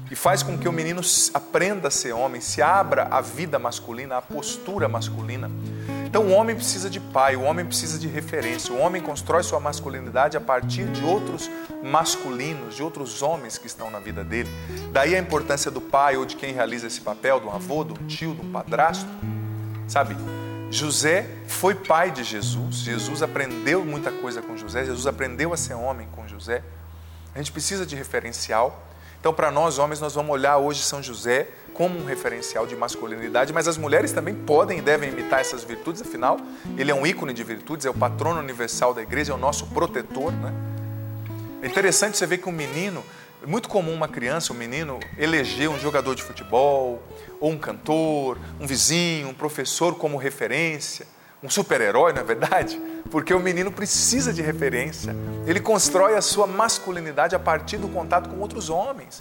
E 0.09 0.15
faz 0.15 0.41
com 0.41 0.57
que 0.57 0.69
o 0.69 0.73
menino 0.73 1.01
aprenda 1.35 1.89
a 1.89 1.91
ser 1.91 2.13
homem, 2.13 2.41
se 2.41 2.63
abra 2.63 3.09
à 3.11 3.21
vida 3.21 3.59
masculina, 3.59 4.19
à 4.19 4.23
postura 4.23 4.89
masculina. 4.89 5.51
Então 6.07 6.27
o 6.27 6.31
homem 6.31 6.55
precisa 6.55 6.89
de 6.89 7.01
pai, 7.01 7.35
o 7.35 7.43
homem 7.43 7.67
precisa 7.67 7.99
de 7.99 8.07
referência, 8.07 8.73
o 8.73 8.79
homem 8.79 9.03
constrói 9.03 9.43
sua 9.43 9.59
masculinidade 9.59 10.37
a 10.37 10.41
partir 10.41 10.85
de 10.85 11.03
outros 11.03 11.51
masculinos, 11.83 12.77
de 12.77 12.85
outros 12.85 13.21
homens 13.21 13.59
que 13.59 13.67
estão 13.67 13.91
na 13.91 13.99
vida 13.99 14.23
dele. 14.23 14.49
Daí 14.93 15.17
a 15.17 15.19
importância 15.19 15.73
do 15.73 15.81
pai 15.81 16.17
ou 16.17 16.25
de 16.25 16.37
quem 16.37 16.55
realiza 16.55 16.87
esse 16.87 17.01
papel, 17.01 17.41
do 17.41 17.51
avô, 17.51 17.83
do 17.83 17.95
tio, 18.07 18.33
do 18.33 18.45
padrasto. 18.53 19.11
Sabe? 19.89 20.17
José 20.71 21.29
foi 21.49 21.75
pai 21.75 22.13
de 22.13 22.23
Jesus, 22.23 22.77
Jesus 22.77 23.25
aprendeu 23.25 23.85
muita 23.85 24.13
coisa 24.13 24.41
com 24.41 24.57
José, 24.57 24.85
Jesus 24.85 25.09
aprendeu 25.09 25.53
a 25.53 25.57
ser 25.57 25.75
homem 25.75 26.07
com 26.13 26.29
José. 26.29 26.63
A 27.35 27.39
gente 27.39 27.51
precisa 27.51 27.85
de 27.85 27.97
referencial. 27.97 28.87
Então, 29.19 29.35
para 29.35 29.51
nós 29.51 29.79
homens, 29.79 30.01
nós 30.01 30.15
vamos 30.15 30.31
olhar 30.31 30.57
hoje 30.59 30.83
São 30.83 31.03
José 31.03 31.49
como 31.73 31.99
um 31.99 32.05
referencial 32.05 32.67
de 32.67 32.77
masculinidade, 32.77 33.53
mas 33.53 33.67
as 33.67 33.77
mulheres 33.77 34.13
também 34.13 34.35
podem 34.35 34.79
e 34.79 34.83
devem 34.83 35.11
imitar 35.11 35.41
essas 35.41 35.65
virtudes, 35.65 36.03
afinal, 36.03 36.39
ele 36.79 36.93
é 36.93 36.95
um 36.95 37.05
ícone 37.05 37.33
de 37.33 37.43
virtudes, 37.43 37.85
é 37.85 37.91
o 37.91 37.95
patrono 37.95 38.39
universal 38.39 38.95
da 38.95 39.03
igreja, 39.03 39.33
é 39.33 39.35
o 39.35 39.39
nosso 39.39 39.67
protetor. 39.69 40.31
Né? 40.31 40.55
É 41.63 41.67
interessante 41.67 42.17
você 42.17 42.27
ver 42.27 42.39
que 42.39 42.49
um 42.49 42.53
menino, 42.53 43.03
é 43.43 43.47
muito 43.47 43.69
comum 43.69 43.93
uma 43.93 44.07
criança, 44.07 44.53
um 44.53 44.57
menino, 44.57 45.01
eleger 45.19 45.69
um 45.69 45.81
jogador 45.81 46.15
de 46.15 46.23
futebol, 46.23 47.03
ou 47.41 47.51
um 47.51 47.59
cantor, 47.59 48.39
um 48.61 48.67
vizinho, 48.67 49.29
um 49.29 49.35
professor 49.35 49.97
como 49.97 50.17
referência 50.17 51.07
um 51.45 51.51
super-herói, 51.51 52.15
não 52.15 52.23
é 52.23 52.25
verdade? 52.25 52.81
Porque 53.11 53.33
o 53.33 53.41
menino 53.41 53.71
precisa 53.71 54.33
de 54.33 54.43
referência. 54.43 55.15
Ele 55.47 55.61
constrói 55.61 56.17
a 56.17 56.23
sua 56.23 56.47
masculinidade 56.47 57.35
a 57.35 57.39
partir 57.39 57.77
do 57.77 57.89
contato 57.89 58.29
com 58.29 58.39
outros 58.41 58.71
homens. 58.71 59.19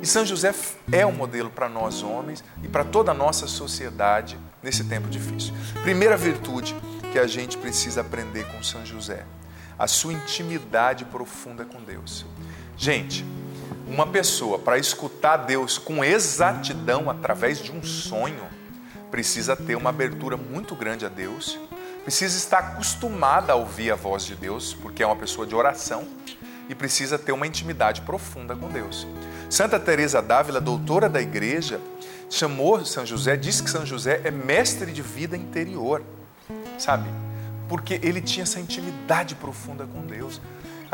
E 0.00 0.06
São 0.06 0.24
José 0.24 0.54
é 0.92 1.04
um 1.04 1.12
modelo 1.12 1.50
para 1.50 1.68
nós 1.68 2.02
homens 2.02 2.44
e 2.62 2.68
para 2.68 2.84
toda 2.84 3.10
a 3.10 3.14
nossa 3.14 3.46
sociedade 3.46 4.38
nesse 4.62 4.84
tempo 4.84 5.08
difícil. 5.08 5.52
Primeira 5.82 6.16
virtude 6.16 6.76
que 7.12 7.18
a 7.18 7.26
gente 7.26 7.58
precisa 7.58 8.02
aprender 8.02 8.46
com 8.52 8.62
São 8.62 8.84
José, 8.86 9.24
a 9.78 9.86
sua 9.88 10.12
intimidade 10.12 11.04
profunda 11.04 11.64
com 11.64 11.82
Deus. 11.82 12.24
Gente, 12.76 13.24
uma 13.88 14.06
pessoa 14.06 14.58
para 14.58 14.78
escutar 14.78 15.38
Deus 15.38 15.78
com 15.78 16.04
exatidão 16.04 17.10
através 17.10 17.58
de 17.58 17.72
um 17.72 17.82
sonho, 17.82 18.44
precisa 19.10 19.56
ter 19.56 19.74
uma 19.74 19.90
abertura 19.90 20.36
muito 20.36 20.76
grande 20.76 21.06
a 21.06 21.08
Deus, 21.08 21.58
precisa 22.08 22.38
estar 22.38 22.60
acostumada 22.60 23.52
a 23.52 23.56
ouvir 23.56 23.92
a 23.92 23.94
voz 23.94 24.24
de 24.24 24.34
Deus, 24.34 24.72
porque 24.72 25.02
é 25.02 25.06
uma 25.06 25.14
pessoa 25.14 25.46
de 25.46 25.54
oração, 25.54 26.08
e 26.66 26.74
precisa 26.74 27.18
ter 27.18 27.32
uma 27.32 27.46
intimidade 27.46 28.00
profunda 28.00 28.56
com 28.56 28.66
Deus. 28.66 29.06
Santa 29.50 29.78
Teresa 29.78 30.22
d'Ávila, 30.22 30.58
doutora 30.58 31.06
da 31.06 31.20
igreja, 31.20 31.78
chamou 32.30 32.82
São 32.82 33.04
José, 33.04 33.36
disse 33.36 33.62
que 33.62 33.68
São 33.68 33.84
José 33.84 34.22
é 34.24 34.30
mestre 34.30 34.90
de 34.90 35.02
vida 35.02 35.36
interior, 35.36 36.02
sabe? 36.78 37.10
Porque 37.68 38.00
ele 38.02 38.22
tinha 38.22 38.44
essa 38.44 38.58
intimidade 38.58 39.34
profunda 39.34 39.86
com 39.86 40.00
Deus. 40.00 40.40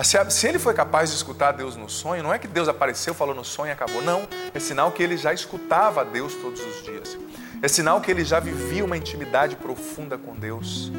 Se 0.03 0.49
ele 0.49 0.59
foi 0.59 0.75
capaz 0.75 1.11
de 1.11 1.17
escutar 1.17 1.53
Deus 1.53 1.77
no 1.77 1.89
sonho, 1.89 2.25
não 2.25 2.35
é 2.35 2.41
que 2.41 2.49
Deus 2.49 2.67
apareceu, 2.67 3.15
falou 3.15 3.37
no 3.37 3.45
sonho 3.45 3.69
e 3.69 3.73
acabou. 3.73 4.03
Não, 4.03 4.27
é 4.53 4.59
sinal 4.59 4.91
que 4.91 5.01
ele 5.01 5.17
já 5.17 5.33
escutava 5.33 6.05
Deus 6.05 6.35
todos 6.35 6.61
os 6.61 6.83
dias. 6.83 7.17
É 7.65 7.69
sinal 7.69 7.99
que 7.99 8.11
ele 8.11 8.27
já 8.27 8.39
vivia 8.39 8.85
uma 8.85 8.95
intimidade 8.95 9.57
profunda 9.57 10.19
com 10.19 10.37
Deus. 10.37 10.93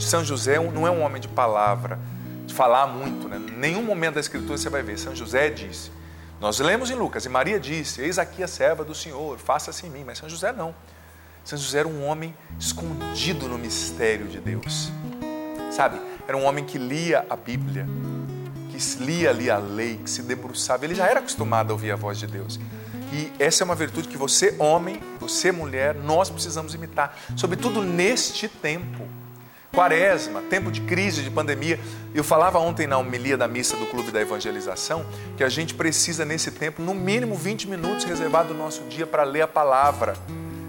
São 0.00 0.24
José 0.24 0.58
não 0.58 0.84
é 0.84 0.90
um 0.90 1.00
homem 1.00 1.22
de 1.22 1.28
palavra, 1.28 2.00
de 2.44 2.52
falar 2.52 2.88
muito. 2.88 3.28
Né? 3.28 3.40
Nenhum 3.56 3.84
momento 3.84 4.14
da 4.14 4.20
Escritura 4.20 4.58
você 4.58 4.68
vai 4.68 4.82
ver. 4.82 4.98
São 4.98 5.14
José 5.14 5.48
disse. 5.48 5.92
Nós 6.40 6.58
lemos 6.58 6.90
em 6.90 6.96
Lucas, 6.96 7.24
e 7.24 7.28
Maria 7.28 7.60
disse: 7.60 8.02
Eis 8.02 8.18
aqui 8.18 8.42
a 8.42 8.48
serva 8.48 8.82
do 8.82 8.96
Senhor, 8.96 9.38
faça-se 9.38 9.86
em 9.86 9.90
mim. 9.90 10.02
Mas 10.04 10.18
São 10.18 10.28
José 10.28 10.50
não. 10.50 10.74
São 11.44 11.56
José 11.56 11.78
era 11.78 11.88
um 11.88 12.04
homem 12.04 12.34
escondido 12.58 13.46
no 13.46 13.56
mistério 13.56 14.26
de 14.26 14.40
Deus. 14.40 14.90
Sabe? 15.70 16.00
Era 16.26 16.36
um 16.36 16.42
homem 16.46 16.64
que 16.64 16.78
lia 16.78 17.24
a 17.30 17.36
Bíblia, 17.36 17.86
que 18.70 19.04
lia 19.04 19.30
ali 19.30 19.48
a 19.48 19.58
lei, 19.58 19.98
que 19.98 20.10
se 20.10 20.22
debruçava. 20.22 20.84
Ele 20.84 20.96
já 20.96 21.06
era 21.06 21.20
acostumado 21.20 21.70
a 21.70 21.74
ouvir 21.74 21.92
a 21.92 21.96
voz 21.96 22.18
de 22.18 22.26
Deus. 22.26 22.58
E 23.12 23.32
essa 23.38 23.62
é 23.62 23.64
uma 23.64 23.74
virtude 23.74 24.08
que 24.08 24.16
você, 24.16 24.54
homem, 24.58 25.00
você, 25.20 25.52
mulher, 25.52 25.94
nós 25.94 26.28
precisamos 26.28 26.74
imitar, 26.74 27.16
sobretudo 27.36 27.82
neste 27.82 28.48
tempo. 28.48 29.06
Quaresma, 29.72 30.40
tempo 30.42 30.72
de 30.72 30.80
crise, 30.80 31.22
de 31.22 31.30
pandemia. 31.30 31.78
Eu 32.14 32.24
falava 32.24 32.58
ontem 32.58 32.86
na 32.86 32.96
homilia 32.96 33.36
da 33.36 33.46
missa 33.46 33.76
do 33.76 33.84
Clube 33.86 34.10
da 34.10 34.20
Evangelização 34.20 35.04
que 35.36 35.44
a 35.44 35.50
gente 35.50 35.74
precisa, 35.74 36.24
nesse 36.24 36.50
tempo, 36.50 36.80
no 36.80 36.94
mínimo 36.94 37.34
20 37.34 37.68
minutos 37.68 38.04
reservado 38.04 38.48
do 38.48 38.54
nosso 38.54 38.82
dia 38.84 39.06
para 39.06 39.22
ler 39.22 39.42
a 39.42 39.48
palavra. 39.48 40.14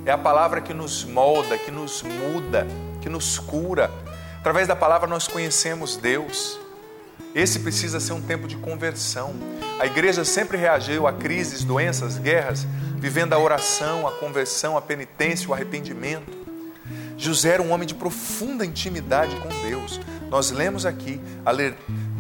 É 0.06 0.12
a 0.12 0.18
palavra 0.18 0.60
que 0.60 0.74
nos 0.74 1.06
molda, 1.06 1.58
que 1.58 1.72
nos 1.72 2.04
muda, 2.04 2.68
que 3.02 3.10
nos 3.10 3.40
cura. 3.40 3.90
Através 4.40 4.68
da 4.68 4.76
palavra 4.76 5.08
nós 5.08 5.28
conhecemos 5.28 5.96
Deus. 5.96 6.60
Esse 7.38 7.60
precisa 7.60 8.00
ser 8.00 8.14
um 8.14 8.22
tempo 8.22 8.48
de 8.48 8.58
conversão. 8.58 9.36
A 9.80 9.86
igreja 9.86 10.26
sempre 10.26 10.58
reagiu 10.58 11.06
a 11.06 11.14
crises, 11.14 11.64
doenças, 11.64 12.18
guerras, 12.18 12.66
vivendo 12.96 13.34
a 13.34 13.38
oração, 13.38 14.08
a 14.08 14.12
conversão, 14.12 14.76
a 14.76 14.82
penitência, 14.82 15.48
o 15.48 15.54
arrependimento. 15.54 16.36
José 17.16 17.50
era 17.50 17.62
um 17.62 17.70
homem 17.70 17.88
de 17.88 17.94
profunda 17.94 18.66
intimidade 18.66 19.36
com 19.36 19.50
Deus. 19.70 20.02
Nós 20.32 20.50
lemos 20.50 20.84
aqui, 20.84 21.22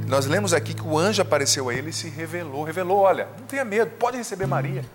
nós 0.05 0.27
lemos 0.27 0.53
aqui 0.53 0.75
que 0.75 0.83
o 0.83 0.95
anjo 0.95 1.19
apareceu 1.19 1.67
a 1.67 1.73
ele 1.73 1.89
e 1.89 1.93
se 1.93 2.09
revelou. 2.09 2.63
Revelou: 2.63 2.99
olha, 2.99 3.27
não 3.39 3.47
tenha 3.47 3.65
medo, 3.65 3.89
pode 3.97 4.17
receber 4.17 4.45
Maria. 4.45 4.85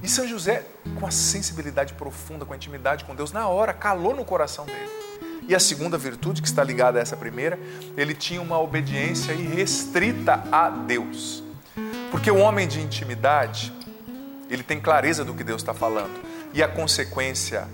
E 0.00 0.08
São 0.08 0.28
José, 0.28 0.64
com 1.00 1.04
a 1.04 1.10
sensibilidade 1.10 1.94
profunda, 1.94 2.46
com 2.46 2.52
a 2.52 2.56
intimidade 2.56 3.04
com 3.04 3.16
Deus, 3.16 3.32
na 3.32 3.48
hora, 3.48 3.72
calou 3.72 4.14
no 4.14 4.24
coração 4.24 4.64
dele. 4.64 5.09
E 5.50 5.54
a 5.56 5.58
segunda 5.58 5.98
virtude, 5.98 6.40
que 6.40 6.46
está 6.46 6.62
ligada 6.62 7.00
a 7.00 7.02
essa 7.02 7.16
primeira, 7.16 7.58
ele 7.96 8.14
tinha 8.14 8.40
uma 8.40 8.60
obediência 8.60 9.32
irrestrita 9.32 10.44
a 10.52 10.70
Deus. 10.70 11.42
Porque 12.12 12.30
o 12.30 12.36
homem 12.36 12.68
de 12.68 12.80
intimidade, 12.80 13.72
Ele 14.48 14.62
tem 14.62 14.78
clareza 14.78 15.24
do 15.24 15.34
que 15.34 15.42
Deus 15.42 15.60
está 15.60 15.74
falando. 15.74 16.20
E 16.54 16.62
a 16.62 16.68
consequência, 16.68 17.66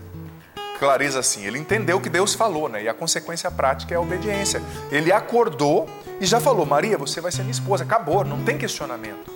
clareza 0.79 1.19
assim, 1.19 1.45
ele 1.45 1.59
entendeu 1.59 1.99
o 1.99 2.01
que 2.01 2.09
Deus 2.09 2.33
falou, 2.35 2.67
né? 2.67 2.83
E 2.83 2.89
a 2.89 2.95
consequência 2.95 3.51
prática 3.51 3.93
é 3.93 3.99
a 3.99 4.01
obediência. 4.01 4.63
Ele 4.91 5.13
acordou 5.13 5.87
e 6.19 6.25
já 6.25 6.41
falou: 6.41 6.65
Maria, 6.65 6.97
você 6.97 7.21
vai 7.21 7.31
ser 7.31 7.43
minha 7.43 7.53
esposa. 7.53 7.85
Acabou, 7.85 8.25
não 8.25 8.43
tem 8.43 8.57
questionamento. 8.57 9.31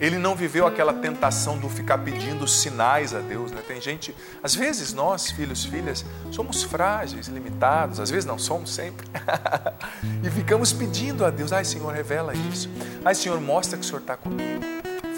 Ele 0.00 0.16
não 0.16 0.34
viveu 0.34 0.66
aquela 0.66 0.94
tentação 0.94 1.58
do 1.58 1.68
ficar 1.68 1.98
pedindo 1.98 2.48
sinais 2.48 3.14
a 3.14 3.20
Deus. 3.20 3.52
Né? 3.52 3.62
Tem 3.66 3.80
gente, 3.80 4.16
às 4.42 4.54
vezes 4.54 4.94
nós, 4.94 5.30
filhos, 5.30 5.64
filhas, 5.64 6.04
somos 6.30 6.62
frágeis, 6.62 7.28
limitados, 7.28 8.00
às 8.00 8.10
vezes 8.10 8.24
não 8.24 8.38
somos 8.38 8.74
sempre. 8.74 9.06
e 10.24 10.30
ficamos 10.30 10.72
pedindo 10.72 11.24
a 11.24 11.30
Deus: 11.30 11.52
ai, 11.52 11.64
Senhor, 11.64 11.92
revela 11.92 12.32
isso. 12.34 12.70
Ai, 13.04 13.14
Senhor, 13.14 13.38
mostra 13.40 13.76
que 13.76 13.84
o 13.84 13.86
Senhor 13.86 14.00
está 14.00 14.16
comigo. 14.16 14.64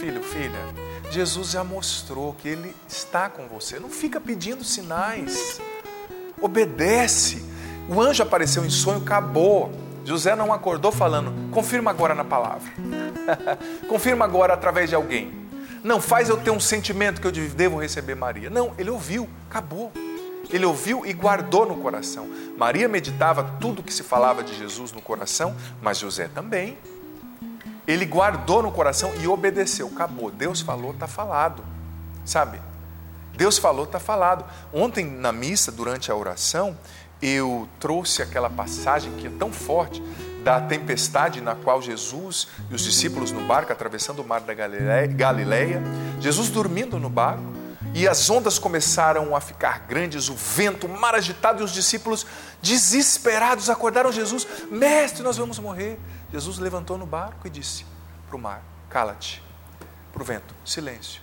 Filho, 0.01 0.21
filha, 0.21 0.59
Jesus 1.13 1.51
já 1.51 1.63
mostrou 1.63 2.35
que 2.35 2.49
Ele 2.49 2.75
está 2.89 3.29
com 3.29 3.47
você. 3.47 3.79
Não 3.79 3.89
fica 3.89 4.21
pedindo 4.21 4.65
sinais. 4.65 5.61
Obedece. 6.41 7.45
O 7.89 8.01
anjo 8.01 8.23
apareceu 8.23 8.65
em 8.65 8.71
sonho, 8.71 8.99
acabou. 8.99 9.71
José 10.05 10.35
não 10.35 10.53
acordou 10.53 10.91
falando, 10.91 11.33
confirma 11.51 11.91
agora 11.91 12.15
na 12.15 12.25
palavra. 12.25 12.71
confirma 13.89 14.25
agora 14.25 14.55
através 14.55 14.89
de 14.89 14.97
alguém. 14.97 15.43
Não 15.83 16.01
faz 16.01 16.29
eu 16.29 16.37
ter 16.37 16.51
um 16.51 16.61
sentimento 16.61 17.21
que 17.21 17.27
eu 17.27 17.33
devo 17.33 17.81
receber 17.81 18.15
Maria. 18.15 18.49
Não, 18.49 18.73
ele 18.79 18.91
ouviu, 18.91 19.29
acabou. 19.49 19.93
Ele 20.51 20.65
ouviu 20.65 21.07
e 21.07 21.13
guardou 21.13 21.67
no 21.67 21.77
coração. 21.77 22.29
Maria 22.57 22.89
meditava 22.89 23.43
tudo 23.61 23.83
que 23.83 23.93
se 23.93 24.03
falava 24.03 24.43
de 24.45 24.57
Jesus 24.57 24.93
no 24.93 25.01
coração, 25.01 25.57
mas 25.81 25.99
José 25.99 26.29
também. 26.29 26.79
Ele 27.87 28.05
guardou 28.05 28.63
no 28.63 28.71
coração 28.71 29.13
e 29.21 29.27
obedeceu. 29.27 29.89
Acabou. 29.89 30.31
Deus 30.31 30.61
falou, 30.61 30.93
está 30.93 31.09
falado. 31.09 31.65
Sabe? 32.25 32.61
Deus 33.35 33.59
falou, 33.59 33.85
está 33.85 33.99
falado. 33.99 34.45
Ontem 34.73 35.05
na 35.05 35.33
missa, 35.33 35.73
durante 35.73 36.13
a 36.13 36.15
oração, 36.15 36.77
eu 37.23 37.69
trouxe 37.79 38.21
aquela 38.21 38.51
passagem 38.51 39.13
que 39.13 39.29
é 39.29 39.31
tão 39.31 39.53
forte 39.53 40.03
da 40.43 40.61
tempestade 40.61 41.41
na 41.41 41.55
qual 41.55 41.81
Jesus 41.81 42.49
e 42.69 42.75
os 42.75 42.83
discípulos 42.83 43.31
no 43.31 43.47
barco 43.47 43.73
atravessando 43.73 44.21
o 44.21 44.25
mar 44.27 44.41
da 44.41 44.53
Galileia, 44.53 45.81
Jesus 46.21 46.51
dormindo 46.51 46.99
no 46.99 47.09
barco 47.09 47.53
e 47.95 48.09
as 48.09 48.29
ondas 48.29 48.59
começaram 48.59 49.37
a 49.37 49.41
ficar 49.41 49.81
grandes, 49.81 50.29
o 50.29 50.35
vento, 50.35 50.87
o 50.87 50.99
mar 50.99 51.15
agitado 51.15 51.63
e 51.63 51.65
os 51.65 51.73
discípulos 51.73 52.27
desesperados 52.61 53.69
acordaram 53.69 54.11
Jesus: 54.11 54.47
Mestre, 54.71 55.23
nós 55.23 55.37
vamos 55.37 55.59
morrer. 55.59 55.99
Jesus 56.33 56.59
levantou 56.59 56.97
no 56.97 57.05
barco 57.05 57.47
e 57.47 57.51
disse 57.51 57.85
para 58.27 58.37
o 58.37 58.39
mar: 58.39 58.63
Cala-te, 58.89 59.43
para 60.13 60.23
o 60.23 60.25
vento, 60.25 60.55
silêncio. 60.65 61.21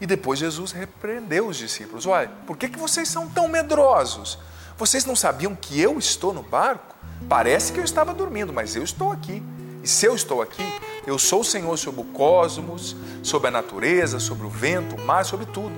E 0.00 0.06
depois 0.06 0.38
Jesus 0.38 0.72
repreendeu 0.72 1.48
os 1.48 1.56
discípulos: 1.56 2.06
Olha, 2.06 2.30
por 2.46 2.56
que, 2.56 2.68
que 2.68 2.78
vocês 2.78 3.08
são 3.08 3.28
tão 3.28 3.46
medrosos? 3.46 4.38
Vocês 4.78 5.06
não 5.06 5.16
sabiam 5.16 5.56
que 5.56 5.80
eu 5.80 5.98
estou 5.98 6.34
no 6.34 6.42
barco? 6.42 6.94
Parece 7.28 7.72
que 7.72 7.80
eu 7.80 7.84
estava 7.84 8.12
dormindo, 8.12 8.52
mas 8.52 8.76
eu 8.76 8.82
estou 8.82 9.10
aqui. 9.10 9.42
E 9.82 9.88
se 9.88 10.04
eu 10.04 10.14
estou 10.14 10.42
aqui, 10.42 10.64
eu 11.06 11.18
sou 11.18 11.40
o 11.40 11.44
Senhor 11.44 11.76
sobre 11.78 12.02
o 12.02 12.04
cosmos, 12.04 12.94
sobre 13.22 13.48
a 13.48 13.50
natureza, 13.50 14.20
sobre 14.20 14.46
o 14.46 14.50
vento, 14.50 14.96
o 14.96 15.00
mar, 15.00 15.24
sobre 15.24 15.46
tudo. 15.46 15.74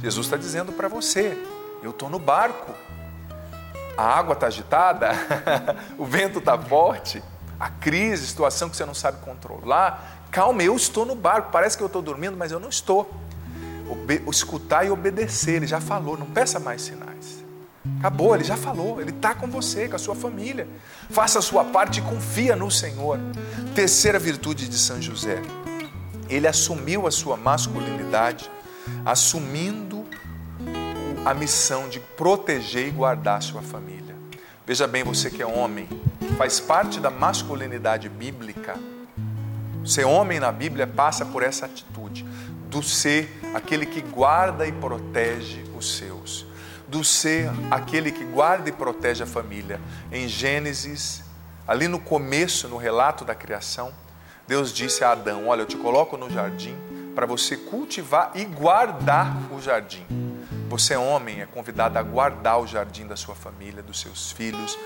Jesus 0.00 0.26
está 0.26 0.36
dizendo 0.36 0.72
para 0.72 0.86
você: 0.86 1.36
eu 1.82 1.90
estou 1.90 2.08
no 2.08 2.18
barco. 2.18 2.72
A 3.96 4.04
água 4.04 4.34
está 4.34 4.46
agitada, 4.46 5.10
o 5.98 6.04
vento 6.04 6.38
está 6.38 6.56
forte, 6.56 7.20
a 7.58 7.68
crise, 7.68 8.22
a 8.22 8.28
situação 8.28 8.70
que 8.70 8.76
você 8.76 8.84
não 8.84 8.94
sabe 8.94 9.18
controlar. 9.24 10.28
Calma, 10.30 10.62
eu 10.62 10.76
estou 10.76 11.04
no 11.04 11.16
barco. 11.16 11.50
Parece 11.50 11.76
que 11.76 11.82
eu 11.82 11.88
estou 11.88 12.00
dormindo, 12.00 12.36
mas 12.36 12.52
eu 12.52 12.60
não 12.60 12.68
estou. 12.68 13.10
Obe 13.90 14.22
escutar 14.28 14.86
e 14.86 14.90
obedecer, 14.90 15.56
ele 15.56 15.66
já 15.66 15.80
falou, 15.80 16.16
não 16.16 16.26
peça 16.26 16.60
mais 16.60 16.82
sinais. 16.82 17.07
Acabou, 17.98 18.34
ele 18.34 18.44
já 18.44 18.56
falou, 18.56 19.00
ele 19.00 19.10
está 19.10 19.34
com 19.34 19.48
você, 19.48 19.88
com 19.88 19.96
a 19.96 19.98
sua 19.98 20.14
família. 20.14 20.68
Faça 21.10 21.40
a 21.40 21.42
sua 21.42 21.64
parte 21.64 21.98
e 21.98 22.02
confia 22.02 22.54
no 22.54 22.70
Senhor. 22.70 23.18
Terceira 23.74 24.18
virtude 24.18 24.68
de 24.68 24.78
São 24.78 25.02
José, 25.02 25.42
ele 26.28 26.46
assumiu 26.46 27.06
a 27.06 27.10
sua 27.10 27.36
masculinidade, 27.36 28.48
assumindo 29.04 30.06
a 31.24 31.34
missão 31.34 31.88
de 31.88 31.98
proteger 31.98 32.88
e 32.88 32.90
guardar 32.90 33.42
sua 33.42 33.62
família. 33.62 34.14
Veja 34.64 34.86
bem, 34.86 35.02
você 35.02 35.30
que 35.30 35.42
é 35.42 35.46
homem, 35.46 35.88
faz 36.36 36.60
parte 36.60 37.00
da 37.00 37.10
masculinidade 37.10 38.08
bíblica. 38.08 38.76
Ser 39.84 40.04
homem 40.04 40.38
na 40.38 40.52
Bíblia 40.52 40.86
passa 40.86 41.24
por 41.24 41.42
essa 41.42 41.66
atitude 41.66 42.24
do 42.68 42.82
ser 42.82 43.40
aquele 43.54 43.86
que 43.86 44.02
guarda 44.02 44.66
e 44.66 44.72
protege 44.72 45.64
os 45.76 45.96
seus 45.96 46.47
do 46.88 47.04
ser 47.04 47.50
aquele 47.70 48.10
que 48.10 48.24
guarda 48.24 48.68
e 48.68 48.72
protege 48.72 49.22
a 49.22 49.26
família. 49.26 49.80
Em 50.10 50.26
Gênesis, 50.26 51.22
ali 51.66 51.86
no 51.86 52.00
começo, 52.00 52.66
no 52.66 52.78
relato 52.78 53.24
da 53.24 53.34
criação, 53.34 53.92
Deus 54.46 54.72
disse 54.72 55.04
a 55.04 55.12
Adão: 55.12 55.48
Olha, 55.48 55.62
eu 55.62 55.66
te 55.66 55.76
coloco 55.76 56.16
no 56.16 56.30
jardim 56.30 56.74
para 57.14 57.26
você 57.26 57.56
cultivar 57.56 58.32
e 58.34 58.44
guardar 58.44 59.36
o 59.52 59.60
jardim. 59.60 60.06
Você, 60.68 60.96
homem, 60.96 61.40
é 61.40 61.46
convidado 61.46 61.98
a 61.98 62.02
guardar 62.02 62.60
o 62.60 62.66
jardim 62.66 63.06
da 63.06 63.16
sua 63.16 63.34
família, 63.34 63.82
dos 63.82 64.00
seus 64.00 64.32
filhos. 64.32 64.78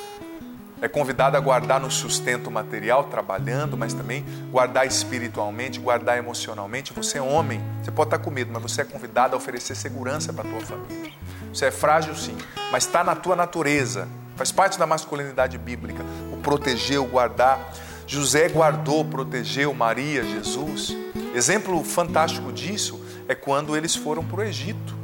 É 0.80 0.88
convidado 0.88 1.36
a 1.36 1.40
guardar 1.40 1.78
no 1.78 1.90
sustento 1.90 2.50
material, 2.50 3.04
trabalhando, 3.04 3.76
mas 3.76 3.94
também 3.94 4.24
guardar 4.50 4.84
espiritualmente, 4.84 5.78
guardar 5.78 6.18
emocionalmente. 6.18 6.92
Você 6.92 7.18
é 7.18 7.22
homem, 7.22 7.62
você 7.82 7.92
pode 7.92 8.08
estar 8.08 8.18
com 8.18 8.30
medo, 8.30 8.50
mas 8.52 8.62
você 8.62 8.80
é 8.80 8.84
convidado 8.84 9.34
a 9.34 9.36
oferecer 9.36 9.76
segurança 9.76 10.32
para 10.32 10.48
a 10.48 10.50
tua 10.50 10.60
família. 10.60 11.12
Você 11.52 11.66
é 11.66 11.70
frágil 11.70 12.14
sim, 12.14 12.36
mas 12.70 12.84
está 12.84 13.04
na 13.04 13.14
tua 13.14 13.36
natureza. 13.36 14.08
Faz 14.36 14.50
parte 14.50 14.78
da 14.78 14.86
masculinidade 14.86 15.58
bíblica. 15.58 16.04
O 16.32 16.38
proteger, 16.38 17.00
o 17.00 17.04
guardar. 17.04 17.72
José 18.06 18.48
guardou, 18.48 19.04
protegeu 19.04 19.72
Maria, 19.74 20.24
Jesus. 20.24 20.96
Exemplo 21.34 21.82
fantástico 21.84 22.52
disso 22.52 23.00
é 23.28 23.34
quando 23.34 23.76
eles 23.76 23.94
foram 23.94 24.24
para 24.24 24.40
o 24.40 24.42
Egito. 24.42 24.96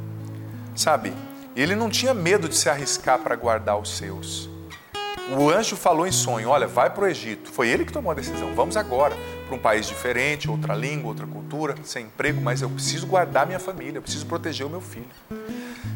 Sabe? 0.75 1.13
Ele 1.55 1.75
não 1.75 1.89
tinha 1.89 2.13
medo 2.13 2.49
de 2.49 2.55
se 2.55 2.69
arriscar 2.69 3.19
para 3.19 3.35
guardar 3.35 3.77
os 3.79 3.97
seus. 3.97 4.49
O 5.37 5.49
anjo 5.49 5.75
falou 5.75 6.07
em 6.07 6.11
sonho: 6.11 6.49
Olha, 6.49 6.67
vai 6.67 6.89
para 6.89 7.03
o 7.03 7.07
Egito. 7.07 7.51
Foi 7.51 7.67
ele 7.67 7.85
que 7.85 7.93
tomou 7.93 8.11
a 8.11 8.15
decisão. 8.15 8.53
Vamos 8.55 8.75
agora 8.75 9.15
para 9.49 9.57
um 9.57 9.59
país 9.59 9.87
diferente, 9.87 10.49
outra 10.49 10.75
língua, 10.75 11.09
outra 11.09 11.25
cultura, 11.25 11.75
sem 11.83 12.05
emprego, 12.05 12.39
mas 12.39 12.61
eu 12.61 12.69
preciso 12.69 13.07
guardar 13.07 13.47
minha 13.47 13.59
família, 13.59 13.97
eu 13.97 14.01
preciso 14.01 14.27
proteger 14.27 14.65
o 14.65 14.69
meu 14.69 14.79
filho. 14.79 15.09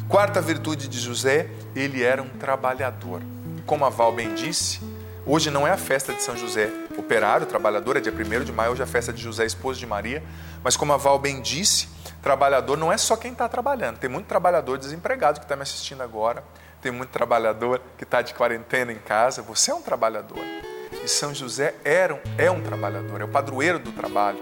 Quarta 0.08 0.40
virtude 0.40 0.88
de 0.88 0.98
José, 0.98 1.48
ele 1.74 2.02
era 2.02 2.20
um 2.20 2.28
trabalhador. 2.28 3.22
Como 3.64 3.84
a 3.84 3.88
Val 3.88 4.12
bem 4.12 4.34
disse, 4.34 4.80
hoje 5.24 5.50
não 5.50 5.66
é 5.66 5.70
a 5.70 5.76
festa 5.76 6.12
de 6.12 6.22
São 6.22 6.36
José 6.36 6.68
operário, 6.98 7.46
trabalhador, 7.46 7.96
é 7.96 8.00
dia 8.00 8.12
1 8.12 8.44
de 8.44 8.52
maio, 8.52 8.72
hoje 8.72 8.80
é 8.80 8.84
a 8.84 8.88
festa 8.88 9.12
de 9.12 9.22
José, 9.22 9.46
esposo 9.46 9.78
de 9.78 9.86
Maria. 9.86 10.22
Mas 10.62 10.76
como 10.76 10.92
a 10.92 10.96
Val 10.96 11.18
bem 11.18 11.40
disse, 11.40 11.88
trabalhador 12.22 12.76
não 12.76 12.92
é 12.92 12.96
só 12.96 13.16
quem 13.16 13.32
está 13.32 13.48
trabalhando. 13.48 13.98
Tem 13.98 14.10
muito 14.10 14.26
trabalhador 14.26 14.78
desempregado 14.78 15.38
que 15.38 15.44
está 15.44 15.54
me 15.54 15.62
assistindo 15.62 16.02
agora. 16.02 16.42
Tem 16.82 16.90
muito 16.90 17.10
trabalhador 17.10 17.80
que 17.96 18.04
está 18.04 18.20
de 18.20 18.34
quarentena 18.34 18.92
em 18.92 18.98
casa. 18.98 19.42
Você 19.42 19.70
é 19.70 19.74
um 19.74 19.82
trabalhador. 19.82 20.44
E 21.04 21.08
São 21.08 21.34
José 21.34 21.74
era, 21.84 22.18
é 22.38 22.50
um 22.50 22.62
trabalhador, 22.62 23.20
é 23.20 23.24
o 23.24 23.28
padroeiro 23.28 23.78
do 23.78 23.92
trabalho. 23.92 24.38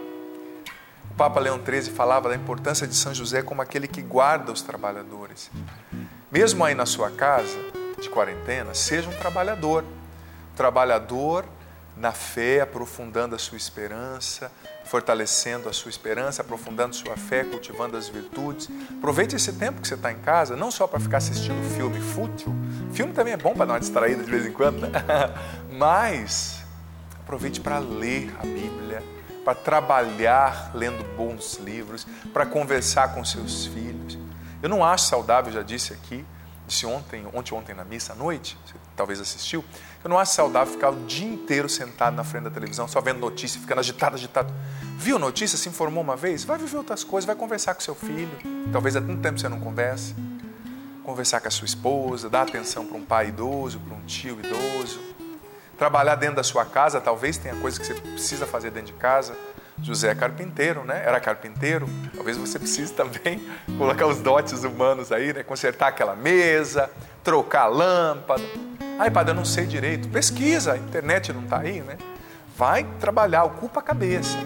O 1.10 1.14
Papa 1.14 1.40
Leão 1.40 1.60
XIII 1.60 1.92
falava 1.92 2.28
da 2.28 2.36
importância 2.36 2.86
de 2.86 2.94
São 2.94 3.12
José 3.12 3.42
como 3.42 3.60
aquele 3.60 3.88
que 3.88 4.00
guarda 4.00 4.52
os 4.52 4.62
trabalhadores. 4.62 5.50
Mesmo 6.30 6.64
aí 6.64 6.72
na 6.72 6.86
sua 6.86 7.10
casa, 7.10 7.58
de 8.00 8.08
quarentena, 8.08 8.74
seja 8.74 9.08
um 9.08 9.12
trabalhador. 9.12 9.84
Trabalhador 10.54 11.44
na 11.96 12.12
fé, 12.12 12.60
aprofundando 12.60 13.34
a 13.34 13.38
sua 13.38 13.56
esperança, 13.56 14.50
fortalecendo 14.84 15.68
a 15.68 15.72
sua 15.72 15.90
esperança, 15.90 16.42
aprofundando 16.42 16.94
sua 16.96 17.16
fé, 17.16 17.44
cultivando 17.44 17.96
as 17.96 18.08
virtudes. 18.08 18.68
Aproveite 18.98 19.36
esse 19.36 19.52
tempo 19.52 19.80
que 19.80 19.88
você 19.88 19.94
está 19.94 20.10
em 20.10 20.18
casa, 20.18 20.56
não 20.56 20.70
só 20.70 20.86
para 20.86 20.98
ficar 20.98 21.18
assistindo 21.18 21.62
filme 21.76 22.00
fútil. 22.00 22.54
Filme 22.92 23.12
também 23.12 23.34
é 23.34 23.36
bom 23.36 23.54
para 23.54 23.66
dar 23.66 23.74
uma 23.74 23.80
distraída 23.80 24.22
de 24.24 24.30
vez 24.30 24.46
em 24.46 24.52
quando, 24.52 24.80
né? 24.80 24.90
mas 25.70 26.62
aproveite 27.20 27.60
para 27.60 27.78
ler 27.78 28.34
a 28.38 28.42
Bíblia 28.42 29.02
para 29.44 29.54
trabalhar 29.54 30.70
lendo 30.74 31.04
bons 31.16 31.56
livros, 31.56 32.06
para 32.32 32.46
conversar 32.46 33.14
com 33.14 33.24
seus 33.24 33.66
filhos. 33.66 34.18
Eu 34.62 34.68
não 34.68 34.84
acho 34.84 35.06
saudável, 35.06 35.52
já 35.52 35.62
disse 35.62 35.92
aqui, 35.92 36.24
disse 36.66 36.86
ontem, 36.86 37.26
ontem, 37.32 37.54
ontem 37.54 37.74
na 37.74 37.84
missa 37.84 38.12
à 38.12 38.16
noite, 38.16 38.56
talvez 38.96 39.20
assistiu, 39.20 39.64
eu 40.02 40.10
não 40.10 40.18
acho 40.18 40.34
saudável 40.34 40.72
ficar 40.72 40.90
o 40.90 41.06
dia 41.06 41.26
inteiro 41.26 41.68
sentado 41.68 42.14
na 42.14 42.24
frente 42.24 42.44
da 42.44 42.50
televisão, 42.50 42.88
só 42.88 43.00
vendo 43.00 43.20
notícia, 43.20 43.60
ficando 43.60 43.78
agitado, 43.78 44.16
agitado. 44.16 44.52
Viu 44.96 45.18
notícia, 45.18 45.56
se 45.58 45.68
informou 45.68 46.02
uma 46.02 46.16
vez? 46.16 46.44
Vai 46.44 46.58
viver 46.58 46.76
outras 46.76 47.04
coisas, 47.04 47.26
vai 47.26 47.36
conversar 47.36 47.74
com 47.74 47.80
seu 47.80 47.94
filho. 47.94 48.36
Talvez 48.72 48.96
há 48.96 49.00
tanto 49.00 49.20
tempo 49.20 49.38
você 49.38 49.48
não 49.48 49.60
converse. 49.60 50.14
Conversar 51.04 51.40
com 51.40 51.48
a 51.48 51.50
sua 51.50 51.66
esposa, 51.66 52.30
dar 52.30 52.42
atenção 52.42 52.86
para 52.86 52.96
um 52.96 53.04
pai 53.04 53.28
idoso, 53.28 53.80
para 53.80 53.96
um 53.96 54.00
tio 54.02 54.38
idoso 54.38 55.12
Trabalhar 55.82 56.14
dentro 56.14 56.36
da 56.36 56.44
sua 56.44 56.64
casa, 56.64 57.00
talvez 57.00 57.38
tenha 57.38 57.56
coisas 57.56 57.76
que 57.76 57.84
você 57.84 57.94
precisa 57.94 58.46
fazer 58.46 58.70
dentro 58.70 58.92
de 58.92 58.98
casa. 59.00 59.36
José 59.82 60.10
é 60.10 60.14
carpinteiro, 60.14 60.84
né? 60.84 61.02
Era 61.04 61.18
carpinteiro. 61.18 61.88
Talvez 62.14 62.36
você 62.36 62.56
precise 62.56 62.92
também 62.92 63.44
colocar 63.76 64.06
os 64.06 64.18
dotes 64.18 64.62
humanos 64.62 65.10
aí, 65.10 65.32
né? 65.32 65.42
Consertar 65.42 65.88
aquela 65.88 66.14
mesa, 66.14 66.88
trocar 67.24 67.62
a 67.62 67.66
lâmpada. 67.66 68.44
Ai, 68.98 69.10
padre, 69.10 69.32
eu 69.32 69.36
não 69.36 69.44
sei 69.44 69.66
direito. 69.66 70.08
Pesquisa, 70.08 70.74
a 70.74 70.78
internet 70.78 71.32
não 71.32 71.42
está 71.42 71.60
aí, 71.60 71.80
né? 71.80 71.96
Vai 72.56 72.84
trabalhar, 73.00 73.44
ocupa 73.44 73.80
a 73.80 73.82
cabeça. 73.82 74.36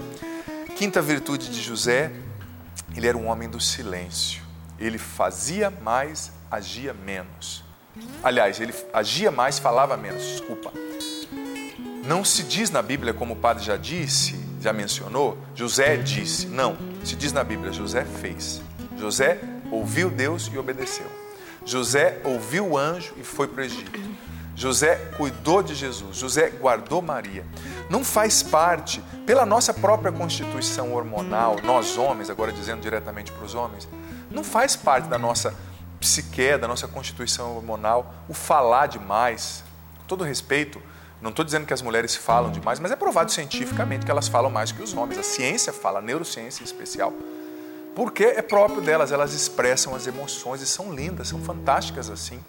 Quinta 0.77 1.03
virtude 1.03 1.51
de 1.51 1.61
José, 1.61 2.13
ele 2.95 3.07
era 3.07 3.17
um 3.17 3.29
homem 3.29 3.49
do 3.49 3.61
silêncio. 3.61 4.43
Ele 4.79 4.99
fazia 4.99 5.71
mais, 5.71 6.33
agia 6.51 6.95
menos. 6.95 7.65
Aliás, 8.23 8.61
ele 8.61 8.75
agia 8.93 9.31
mais, 9.31 9.59
falava 9.59 9.97
menos. 9.97 10.23
Desculpa. 10.23 10.73
Não 12.07 12.25
se 12.25 12.45
diz 12.45 12.71
na 12.71 12.83
Bíblia, 12.83 13.13
como 13.13 13.35
o 13.35 13.37
padre 13.37 13.65
já 13.65 13.77
disse, 13.77 14.39
já 14.61 14.73
mencionou, 14.73 15.37
José 15.55 15.97
disse. 15.97 16.47
Não, 16.47 16.77
se 17.05 17.17
diz 17.17 17.33
na 17.33 17.43
Bíblia, 17.43 17.73
José 17.73 18.05
fez. 18.05 18.63
José 18.97 19.41
ouviu 19.71 20.09
Deus 20.09 20.49
e 20.53 20.57
obedeceu. 20.57 21.07
José 21.65 22.21
ouviu 22.23 22.69
o 22.69 22.79
anjo 22.79 23.13
e 23.17 23.25
foi 23.25 23.49
para 23.49 23.63
o 23.63 23.65
Egito. 23.65 24.01
José 24.57 24.97
cuidou 25.19 25.63
de 25.63 25.75
Jesus, 25.75 26.17
José 26.17 26.49
guardou 26.49 27.03
Maria. 27.03 27.45
Não 27.91 28.03
faz 28.03 28.43
parte, 28.43 29.03
pela 29.27 29.45
nossa 29.45 29.75
própria 29.75 30.11
constituição 30.11 30.95
hormonal, 30.95 31.59
nós 31.63 31.99
homens, 31.99 32.31
agora 32.31 32.51
dizendo 32.51 32.81
diretamente 32.81 33.31
para 33.31 33.45
os 33.45 33.55
homens, 33.55 33.87
não 34.31 34.43
faz 34.43 34.75
parte 34.75 35.09
da 35.09 35.19
nossa 35.19 35.55
psique, 36.01 36.57
da 36.57 36.67
nossa 36.67 36.89
constituição 36.89 37.55
hormonal, 37.55 38.15
o 38.29 38.33
falar 38.33 38.87
demais. 38.87 39.63
Com 39.99 40.05
todo 40.07 40.25
respeito, 40.25 40.81
não 41.21 41.31
estou 41.31 41.45
dizendo 41.45 41.67
que 41.67 41.75
as 41.75 41.83
mulheres 41.83 42.17
falam 42.17 42.51
demais, 42.51 42.81
mas 42.81 42.91
é 42.91 42.97
provado 42.97 43.31
cientificamente 43.31 44.07
que 44.07 44.11
elas 44.11 44.27
falam 44.27 44.51
mais 44.51 44.73
que 44.73 44.83
os 44.83 44.95
homens. 44.95 45.19
A 45.19 45.23
ciência 45.23 45.71
fala, 45.71 45.99
a 45.99 46.03
neurociência 46.03 46.63
em 46.63 46.65
especial. 46.65 47.13
Porque 47.95 48.25
é 48.25 48.43
próprio 48.43 48.81
delas, 48.81 49.13
elas 49.13 49.35
expressam 49.35 49.95
as 49.95 50.07
emoções 50.07 50.63
e 50.63 50.67
são 50.67 50.95
lindas, 50.95 51.29
são 51.29 51.41
fantásticas 51.41 52.09
assim. 52.09 52.41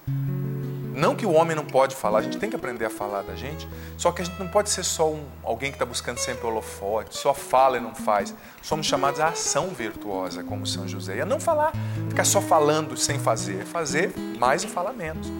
Não 0.97 1.15
que 1.15 1.27
o 1.27 1.31
homem 1.31 1.55
não 1.55 1.63
pode 1.63 1.95
falar, 1.95 2.17
a 2.17 2.21
gente 2.23 2.39
tem 2.39 2.49
que 2.49 2.55
aprender 2.55 2.83
a 2.83 2.89
falar 2.89 3.21
da 3.21 3.35
gente, 3.35 3.69
só 3.95 4.11
que 4.11 4.23
a 4.23 4.25
gente 4.25 4.39
não 4.39 4.47
pode 4.47 4.71
ser 4.71 4.83
só 4.83 5.07
um, 5.07 5.23
alguém 5.43 5.69
que 5.69 5.75
está 5.75 5.85
buscando 5.85 6.17
sempre 6.17 6.47
holofote, 6.47 7.15
só 7.15 7.35
fala 7.35 7.77
e 7.77 7.79
não 7.79 7.93
faz. 7.93 8.33
Somos 8.63 8.87
chamados 8.87 9.19
à 9.19 9.27
ação 9.27 9.67
virtuosa, 9.67 10.43
como 10.43 10.65
São 10.65 10.87
José, 10.87 11.17
e 11.17 11.21
a 11.21 11.25
não 11.25 11.39
falar, 11.39 11.71
ficar 12.09 12.25
só 12.25 12.41
falando 12.41 12.97
sem 12.97 13.19
fazer, 13.19 13.63
fazer 13.63 14.11
mais 14.39 14.63
e 14.63 14.67
falar 14.67 14.91
menos. 14.91 15.31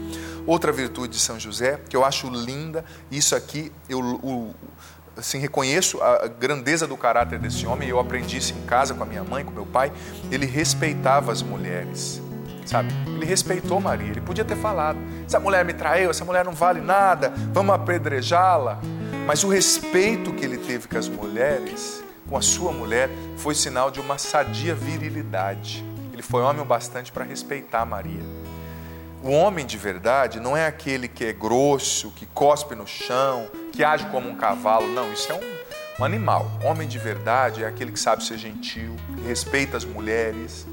Outra 0.45 0.71
virtude 0.71 1.13
de 1.13 1.19
São 1.19 1.39
José, 1.39 1.81
que 1.89 1.95
eu 1.95 2.05
acho 2.05 2.29
linda, 2.29 2.85
isso 3.09 3.35
aqui 3.35 3.71
eu 3.89 3.99
o, 3.99 4.53
assim, 5.17 5.39
reconheço 5.39 5.99
a 6.03 6.27
grandeza 6.27 6.85
do 6.85 6.95
caráter 6.95 7.39
desse 7.39 7.65
homem, 7.65 7.89
eu 7.89 7.99
aprendi 7.99 8.37
isso 8.37 8.53
em 8.53 8.61
casa 8.67 8.93
com 8.93 9.01
a 9.01 9.07
minha 9.07 9.23
mãe, 9.23 9.43
com 9.43 9.49
meu 9.49 9.65
pai, 9.65 9.91
ele 10.29 10.45
respeitava 10.45 11.31
as 11.31 11.41
mulheres 11.41 12.21
sabe? 12.67 12.93
Ele 13.07 13.25
respeitou 13.25 13.79
Maria, 13.79 14.11
ele 14.11 14.21
podia 14.21 14.45
ter 14.45 14.57
falado: 14.57 14.99
essa 15.25 15.39
mulher 15.39 15.65
me 15.65 15.73
traiu, 15.73 16.09
essa 16.09 16.25
mulher 16.25 16.45
não 16.45 16.53
vale 16.53 16.81
nada, 16.81 17.33
vamos 17.53 17.73
apedrejá-la. 17.73 18.79
Mas 19.25 19.43
o 19.43 19.49
respeito 19.49 20.31
que 20.31 20.45
ele 20.45 20.57
teve 20.57 20.87
com 20.87 20.97
as 20.97 21.09
mulheres, 21.09 22.03
com 22.29 22.37
a 22.37 22.41
sua 22.41 22.71
mulher, 22.71 23.09
foi 23.37 23.55
sinal 23.55 23.91
de 23.91 23.99
uma 23.99 24.17
sadia 24.17 24.73
virilidade. 24.73 25.83
Ele 26.13 26.21
foi 26.21 26.41
homem 26.41 26.61
o 26.61 26.65
bastante 26.65 27.11
para 27.11 27.23
respeitar 27.23 27.85
Maria. 27.85 28.23
O 29.23 29.31
homem 29.31 29.65
de 29.65 29.77
verdade 29.77 30.39
não 30.39 30.55
é 30.55 30.65
aquele 30.65 31.07
que 31.07 31.25
é 31.25 31.33
grosso, 31.33 32.11
que 32.11 32.25
cospe 32.27 32.75
no 32.75 32.87
chão, 32.87 33.47
que 33.73 33.83
age 33.83 34.05
como 34.07 34.29
um 34.29 34.35
cavalo. 34.35 34.87
Não, 34.87 35.11
isso 35.11 35.31
é 35.31 35.35
um, 35.35 36.01
um 36.01 36.05
animal. 36.05 36.49
Homem 36.63 36.87
de 36.87 36.97
verdade 36.97 37.63
é 37.63 37.67
aquele 37.67 37.91
que 37.91 37.99
sabe 37.99 38.23
ser 38.23 38.37
gentil, 38.37 38.95
que 39.15 39.21
respeita 39.23 39.75
as 39.75 39.83
mulheres, 39.83 40.65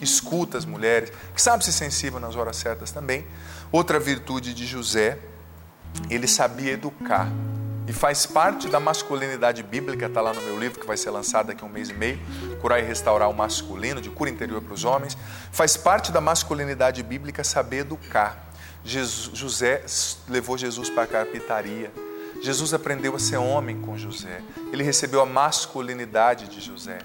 que 0.00 0.04
escuta 0.04 0.56
as 0.56 0.64
mulheres, 0.64 1.12
que 1.34 1.42
sabe 1.42 1.62
ser 1.62 1.72
sensível 1.72 2.18
nas 2.18 2.34
horas 2.34 2.56
certas 2.56 2.90
também. 2.90 3.26
Outra 3.70 4.00
virtude 4.00 4.54
de 4.54 4.64
José, 4.64 5.18
ele 6.08 6.26
sabia 6.26 6.72
educar. 6.72 7.28
E 7.86 7.92
faz 7.92 8.24
parte 8.24 8.66
da 8.66 8.80
masculinidade 8.80 9.62
bíblica, 9.62 10.06
está 10.06 10.22
lá 10.22 10.32
no 10.32 10.40
meu 10.40 10.58
livro 10.58 10.80
que 10.80 10.86
vai 10.86 10.96
ser 10.96 11.10
lançado 11.10 11.48
daqui 11.48 11.62
a 11.62 11.66
um 11.66 11.70
mês 11.70 11.90
e 11.90 11.92
meio, 11.92 12.18
Curar 12.62 12.80
e 12.80 12.82
Restaurar 12.82 13.28
o 13.28 13.34
Masculino, 13.34 14.00
de 14.00 14.08
cura 14.08 14.30
interior 14.30 14.62
para 14.62 14.72
os 14.72 14.84
homens. 14.84 15.18
Faz 15.52 15.76
parte 15.76 16.10
da 16.10 16.20
masculinidade 16.20 17.02
bíblica 17.02 17.44
saber 17.44 17.80
educar. 17.80 18.50
Jesus, 18.82 19.36
José 19.36 19.84
levou 20.30 20.56
Jesus 20.56 20.88
para 20.88 21.02
a 21.02 21.06
carpintaria. 21.06 21.92
Jesus 22.40 22.72
aprendeu 22.72 23.14
a 23.14 23.18
ser 23.18 23.36
homem 23.36 23.78
com 23.82 23.98
José. 23.98 24.40
Ele 24.72 24.82
recebeu 24.82 25.20
a 25.20 25.26
masculinidade 25.26 26.48
de 26.48 26.58
José. 26.58 27.00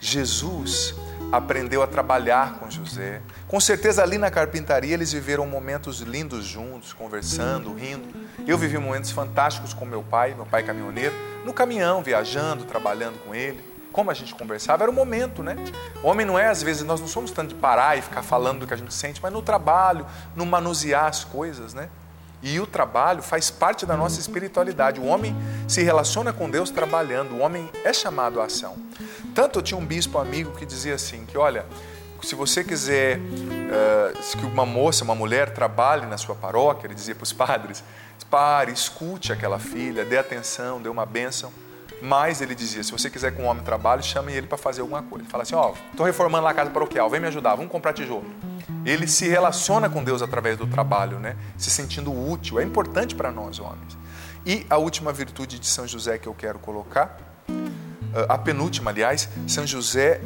Jesus 0.00 0.96
aprendeu 1.36 1.82
a 1.82 1.86
trabalhar 1.86 2.58
com 2.58 2.70
José. 2.70 3.20
Com 3.48 3.58
certeza 3.60 4.02
ali 4.02 4.18
na 4.18 4.30
carpintaria 4.30 4.94
eles 4.94 5.12
viveram 5.12 5.46
momentos 5.46 6.00
lindos 6.00 6.44
juntos, 6.44 6.92
conversando, 6.92 7.74
rindo. 7.74 8.08
Eu 8.46 8.56
vivi 8.56 8.78
momentos 8.78 9.10
fantásticos 9.10 9.74
com 9.74 9.84
meu 9.84 10.02
pai, 10.02 10.34
meu 10.34 10.46
pai 10.46 10.62
caminhoneiro, 10.62 11.14
no 11.44 11.52
caminhão, 11.52 12.02
viajando, 12.02 12.64
trabalhando 12.64 13.18
com 13.24 13.34
ele. 13.34 13.60
Como 13.92 14.10
a 14.10 14.14
gente 14.14 14.34
conversava, 14.34 14.84
era 14.84 14.90
o 14.90 14.94
momento, 14.94 15.42
né? 15.42 15.56
O 16.02 16.08
homem 16.08 16.26
não 16.26 16.36
é, 16.38 16.48
às 16.48 16.62
vezes, 16.62 16.82
nós 16.82 17.00
não 17.00 17.06
somos 17.06 17.30
tanto 17.30 17.50
de 17.50 17.60
parar 17.60 17.96
e 17.96 18.02
ficar 18.02 18.22
falando 18.22 18.60
do 18.60 18.66
que 18.66 18.74
a 18.74 18.76
gente 18.76 18.92
sente, 18.92 19.20
mas 19.22 19.32
no 19.32 19.40
trabalho, 19.40 20.04
no 20.34 20.44
manusear 20.44 21.06
as 21.06 21.22
coisas, 21.22 21.74
né? 21.74 21.88
E 22.44 22.60
o 22.60 22.66
trabalho 22.66 23.22
faz 23.22 23.50
parte 23.50 23.86
da 23.86 23.96
nossa 23.96 24.20
espiritualidade. 24.20 25.00
O 25.00 25.06
homem 25.06 25.34
se 25.66 25.82
relaciona 25.82 26.30
com 26.30 26.48
Deus 26.50 26.70
trabalhando, 26.70 27.32
o 27.32 27.38
homem 27.38 27.70
é 27.82 27.92
chamado 27.92 28.40
à 28.40 28.44
ação. 28.44 28.76
Tanto 29.34 29.58
eu 29.58 29.62
tinha 29.62 29.78
um 29.78 29.84
bispo 29.84 30.18
amigo 30.18 30.52
que 30.52 30.66
dizia 30.66 30.94
assim: 30.94 31.24
que 31.24 31.38
olha, 31.38 31.64
se 32.22 32.34
você 32.34 32.62
quiser 32.62 33.18
uh, 33.18 34.38
que 34.38 34.46
uma 34.46 34.66
moça, 34.66 35.04
uma 35.04 35.14
mulher 35.14 35.54
trabalhe 35.54 36.06
na 36.06 36.18
sua 36.18 36.34
paróquia, 36.34 36.86
ele 36.86 36.94
dizia 36.94 37.14
para 37.14 37.24
os 37.24 37.32
padres: 37.32 37.82
pare, 38.30 38.72
escute 38.72 39.32
aquela 39.32 39.58
filha, 39.58 40.04
dê 40.04 40.18
atenção, 40.18 40.82
dê 40.82 40.88
uma 40.88 41.06
bênção. 41.06 41.52
Mas 42.02 42.40
ele 42.40 42.54
dizia: 42.54 42.82
se 42.82 42.92
você 42.92 43.08
quiser 43.08 43.34
que 43.34 43.40
um 43.40 43.46
homem 43.46 43.62
trabalhe, 43.62 44.02
chame 44.02 44.32
ele 44.32 44.46
para 44.46 44.58
fazer 44.58 44.80
alguma 44.80 45.02
coisa. 45.02 45.26
Fala 45.28 45.42
assim: 45.42 45.54
ó, 45.54 45.70
oh, 45.70 45.90
estou 45.90 46.06
reformando 46.06 46.44
lá 46.44 46.50
a 46.50 46.54
casa 46.54 46.70
paroquial, 46.70 47.08
vem 47.08 47.20
me 47.20 47.26
ajudar, 47.26 47.54
vamos 47.54 47.70
comprar 47.70 47.92
tijolo 47.92 48.24
ele 48.84 49.06
se 49.06 49.28
relaciona 49.28 49.88
com 49.88 50.02
Deus 50.02 50.22
através 50.22 50.56
do 50.56 50.66
trabalho, 50.66 51.18
né? 51.18 51.36
se 51.56 51.70
sentindo 51.70 52.12
útil. 52.12 52.60
É 52.60 52.62
importante 52.62 53.14
para 53.14 53.30
nós, 53.30 53.58
homens. 53.58 53.96
E 54.44 54.66
a 54.68 54.76
última 54.76 55.12
virtude 55.12 55.58
de 55.58 55.66
São 55.66 55.86
José 55.86 56.18
que 56.18 56.26
eu 56.26 56.34
quero 56.34 56.58
colocar, 56.58 57.18
ah, 58.14 58.34
a 58.34 58.38
penúltima, 58.38 58.90
aliás, 58.90 59.28
São 59.46 59.66
José 59.66 60.20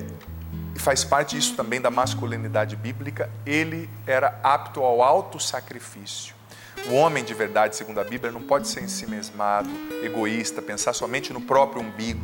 faz 0.77 1.05
parte 1.05 1.37
isso 1.37 1.55
também 1.55 1.81
da 1.81 1.91
masculinidade 1.91 2.77
bíblica, 2.77 3.31
ele 3.45 3.89
era 4.07 4.39
apto 4.43 4.83
ao 4.83 5.03
alto 5.03 5.41
sacrifício. 5.41 6.38
O 6.87 6.95
homem 6.95 7.23
de 7.23 7.35
verdade, 7.35 7.77
segundo 7.77 8.01
a 8.01 8.05
Bíblia, 8.05 8.33
não 8.33 8.43
pode 8.43 8.69
ser 8.69 8.83
ensimesmado, 8.83 9.69
egoísta, 10.03 10.63
pensar 10.63 10.93
somente 10.93 11.33
no 11.33 11.41
próprio 11.41 11.83
umbigo. 11.83 12.23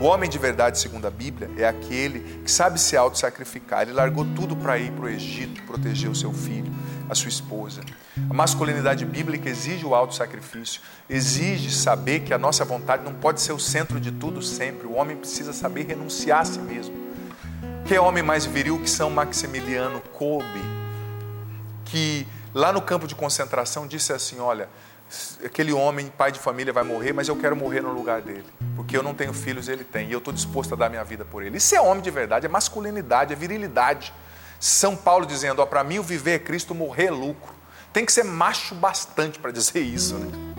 O 0.00 0.04
homem 0.04 0.28
de 0.28 0.38
verdade, 0.38 0.78
segundo 0.78 1.06
a 1.06 1.10
Bíblia, 1.10 1.50
é 1.56 1.64
aquele 1.64 2.42
que 2.44 2.50
sabe 2.50 2.80
se 2.80 2.96
auto-sacrificar. 2.96 3.82
Ele 3.82 3.92
largou 3.92 4.24
tudo 4.34 4.56
para 4.56 4.76
ir 4.76 4.90
para 4.92 5.04
o 5.04 5.08
Egito 5.08 5.62
proteger 5.62 6.10
o 6.10 6.14
seu 6.14 6.32
filho, 6.32 6.70
a 7.08 7.14
sua 7.14 7.28
esposa. 7.28 7.80
A 8.28 8.34
masculinidade 8.34 9.04
bíblica 9.04 9.48
exige 9.48 9.86
o 9.86 9.94
auto-sacrifício, 9.94 10.80
exige 11.08 11.70
saber 11.70 12.20
que 12.20 12.34
a 12.34 12.38
nossa 12.38 12.64
vontade 12.64 13.04
não 13.04 13.14
pode 13.14 13.40
ser 13.40 13.52
o 13.52 13.58
centro 13.58 14.00
de 14.00 14.10
tudo 14.12 14.42
sempre. 14.42 14.86
O 14.86 14.94
homem 14.94 15.16
precisa 15.16 15.52
saber 15.52 15.86
renunciar 15.86 16.40
a 16.40 16.44
si 16.44 16.58
mesmo. 16.58 16.94
Que 17.86 17.98
homem 17.98 18.22
mais 18.22 18.46
viril 18.46 18.80
que 18.80 18.90
São 18.90 19.10
Maximiliano 19.10 20.00
Kolbe, 20.12 20.62
que 21.84 22.26
lá 22.54 22.72
no 22.72 22.80
campo 22.80 23.06
de 23.06 23.14
concentração 23.14 23.86
disse 23.86 24.12
assim: 24.12 24.38
Olha, 24.38 24.68
aquele 25.44 25.72
homem, 25.72 26.06
pai 26.06 26.32
de 26.32 26.38
família, 26.38 26.72
vai 26.72 26.84
morrer, 26.84 27.12
mas 27.12 27.28
eu 27.28 27.36
quero 27.36 27.56
morrer 27.56 27.80
no 27.80 27.92
lugar 27.92 28.22
dele. 28.22 28.46
Porque 28.76 28.96
eu 28.96 29.02
não 29.02 29.14
tenho 29.14 29.34
filhos, 29.34 29.68
ele 29.68 29.84
tem. 29.84 30.08
E 30.08 30.12
eu 30.12 30.18
estou 30.18 30.32
disposto 30.32 30.72
a 30.74 30.76
dar 30.76 30.88
minha 30.88 31.04
vida 31.04 31.24
por 31.24 31.42
ele. 31.42 31.58
Isso 31.58 31.74
é 31.74 31.80
homem 31.80 32.02
de 32.02 32.10
verdade, 32.10 32.46
é 32.46 32.48
masculinidade, 32.48 33.32
é 33.32 33.36
virilidade. 33.36 34.14
São 34.60 34.96
Paulo 34.96 35.26
dizendo: 35.26 35.60
ó, 35.60 35.66
para 35.66 35.84
mim 35.84 35.98
o 35.98 36.02
viver 36.02 36.32
é 36.32 36.38
Cristo, 36.38 36.74
morrer 36.74 37.06
é 37.06 37.10
lucro. 37.10 37.52
Tem 37.92 38.04
que 38.04 38.12
ser 38.12 38.24
macho 38.24 38.74
bastante 38.74 39.38
para 39.38 39.52
dizer 39.52 39.80
isso, 39.80 40.16
né? 40.16 40.54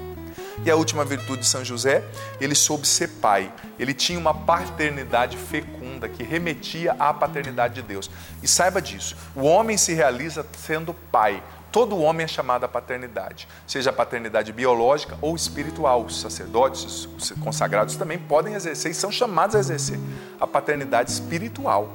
E 0.66 0.72
a 0.72 0.76
última 0.76 1.04
virtude 1.04 1.42
de 1.42 1.48
São 1.48 1.64
José, 1.64 2.04
ele 2.40 2.56
soube 2.56 2.88
ser 2.88 3.08
pai. 3.08 3.54
Ele 3.78 3.94
tinha 3.94 4.18
uma 4.18 4.34
paternidade 4.34 5.38
fecunda 5.38 6.08
que 6.08 6.24
remetia 6.24 6.96
à 6.98 7.14
paternidade 7.14 7.76
de 7.76 7.82
Deus. 7.82 8.10
E 8.42 8.48
saiba 8.48 8.82
disso: 8.82 9.16
o 9.36 9.44
homem 9.44 9.78
se 9.78 9.94
realiza 9.94 10.46
sendo 10.58 10.94
pai. 10.94 11.44
Todo 11.76 12.00
homem 12.00 12.24
é 12.24 12.28
chamado 12.28 12.64
à 12.64 12.70
paternidade, 12.70 13.50
seja 13.68 13.90
a 13.90 13.94
paternidade 13.94 14.54
biológica 14.54 15.18
ou 15.22 15.36
espiritual. 15.36 16.06
Os 16.06 16.22
sacerdotes, 16.22 17.06
os 17.18 17.32
consagrados 17.32 17.98
também 17.98 18.18
podem 18.18 18.54
exercer 18.54 18.92
e 18.92 18.94
são 18.94 19.12
chamados 19.12 19.58
a 19.58 19.60
exercer 19.60 20.00
a 20.40 20.48
paternidade 20.48 21.12
espiritual. 21.12 21.92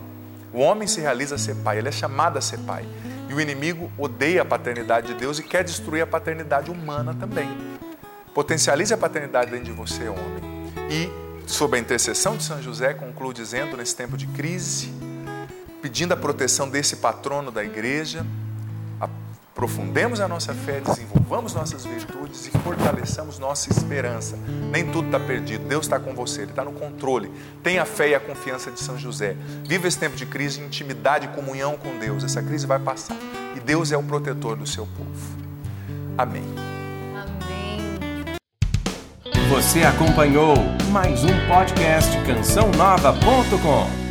O 0.52 0.60
homem 0.60 0.86
se 0.86 1.00
realiza 1.00 1.36
a 1.36 1.38
ser 1.38 1.54
pai, 1.64 1.78
ele 1.78 1.88
é 1.88 1.92
chamado 1.92 2.36
a 2.36 2.42
ser 2.42 2.58
pai. 2.58 2.86
E 3.26 3.32
o 3.32 3.40
inimigo 3.40 3.90
odeia 3.96 4.42
a 4.42 4.44
paternidade 4.44 5.06
de 5.06 5.14
Deus 5.14 5.38
e 5.38 5.42
quer 5.42 5.64
destruir 5.64 6.02
a 6.02 6.06
paternidade 6.06 6.70
humana 6.70 7.16
também. 7.18 7.48
Potencialize 8.34 8.92
a 8.92 8.98
paternidade 8.98 9.50
dentro 9.50 9.64
de 9.64 9.72
você, 9.72 10.10
homem. 10.10 10.70
E 10.90 11.10
sob 11.48 11.78
a 11.78 11.80
intercessão 11.80 12.36
de 12.36 12.42
São 12.42 12.60
José, 12.60 12.92
concluo 12.92 13.32
dizendo, 13.32 13.78
nesse 13.78 13.96
tempo 13.96 14.18
de 14.18 14.26
crise, 14.26 14.92
pedindo 15.80 16.12
a 16.12 16.18
proteção 16.18 16.68
desse 16.68 16.96
patrono 16.96 17.50
da 17.50 17.64
igreja, 17.64 18.26
aprofundemos 19.60 20.20
a 20.20 20.26
nossa 20.26 20.54
fé, 20.54 20.80
desenvolvamos 20.80 21.52
nossas 21.52 21.84
virtudes 21.84 22.46
e 22.46 22.50
fortaleçamos 22.60 23.38
nossa 23.38 23.70
esperança. 23.70 24.38
Nem 24.72 24.90
tudo 24.90 25.06
está 25.06 25.20
perdido, 25.20 25.68
Deus 25.68 25.84
está 25.84 26.00
com 26.00 26.14
você, 26.14 26.40
Ele 26.42 26.52
está 26.52 26.64
no 26.64 26.72
controle. 26.72 27.30
Tenha 27.62 27.82
a 27.82 27.84
fé 27.84 28.08
e 28.08 28.14
a 28.14 28.20
confiança 28.20 28.70
de 28.70 28.80
São 28.80 28.98
José. 28.98 29.36
Viva 29.62 29.86
esse 29.86 29.98
tempo 29.98 30.16
de 30.16 30.24
crise 30.24 30.62
em 30.62 30.64
intimidade 30.64 31.26
e 31.26 31.28
comunhão 31.28 31.76
com 31.76 31.98
Deus. 31.98 32.24
Essa 32.24 32.42
crise 32.42 32.66
vai 32.66 32.78
passar 32.78 33.14
e 33.54 33.60
Deus 33.60 33.92
é 33.92 33.98
o 33.98 34.02
protetor 34.02 34.56
do 34.56 34.66
seu 34.66 34.86
povo. 34.86 35.36
Amém. 36.16 36.44
Amém. 37.14 38.24
Você 39.50 39.82
acompanhou 39.82 40.54
mais 40.90 41.22
um 41.22 41.46
podcast 41.48 42.16
cançãonova.com. 42.24 44.09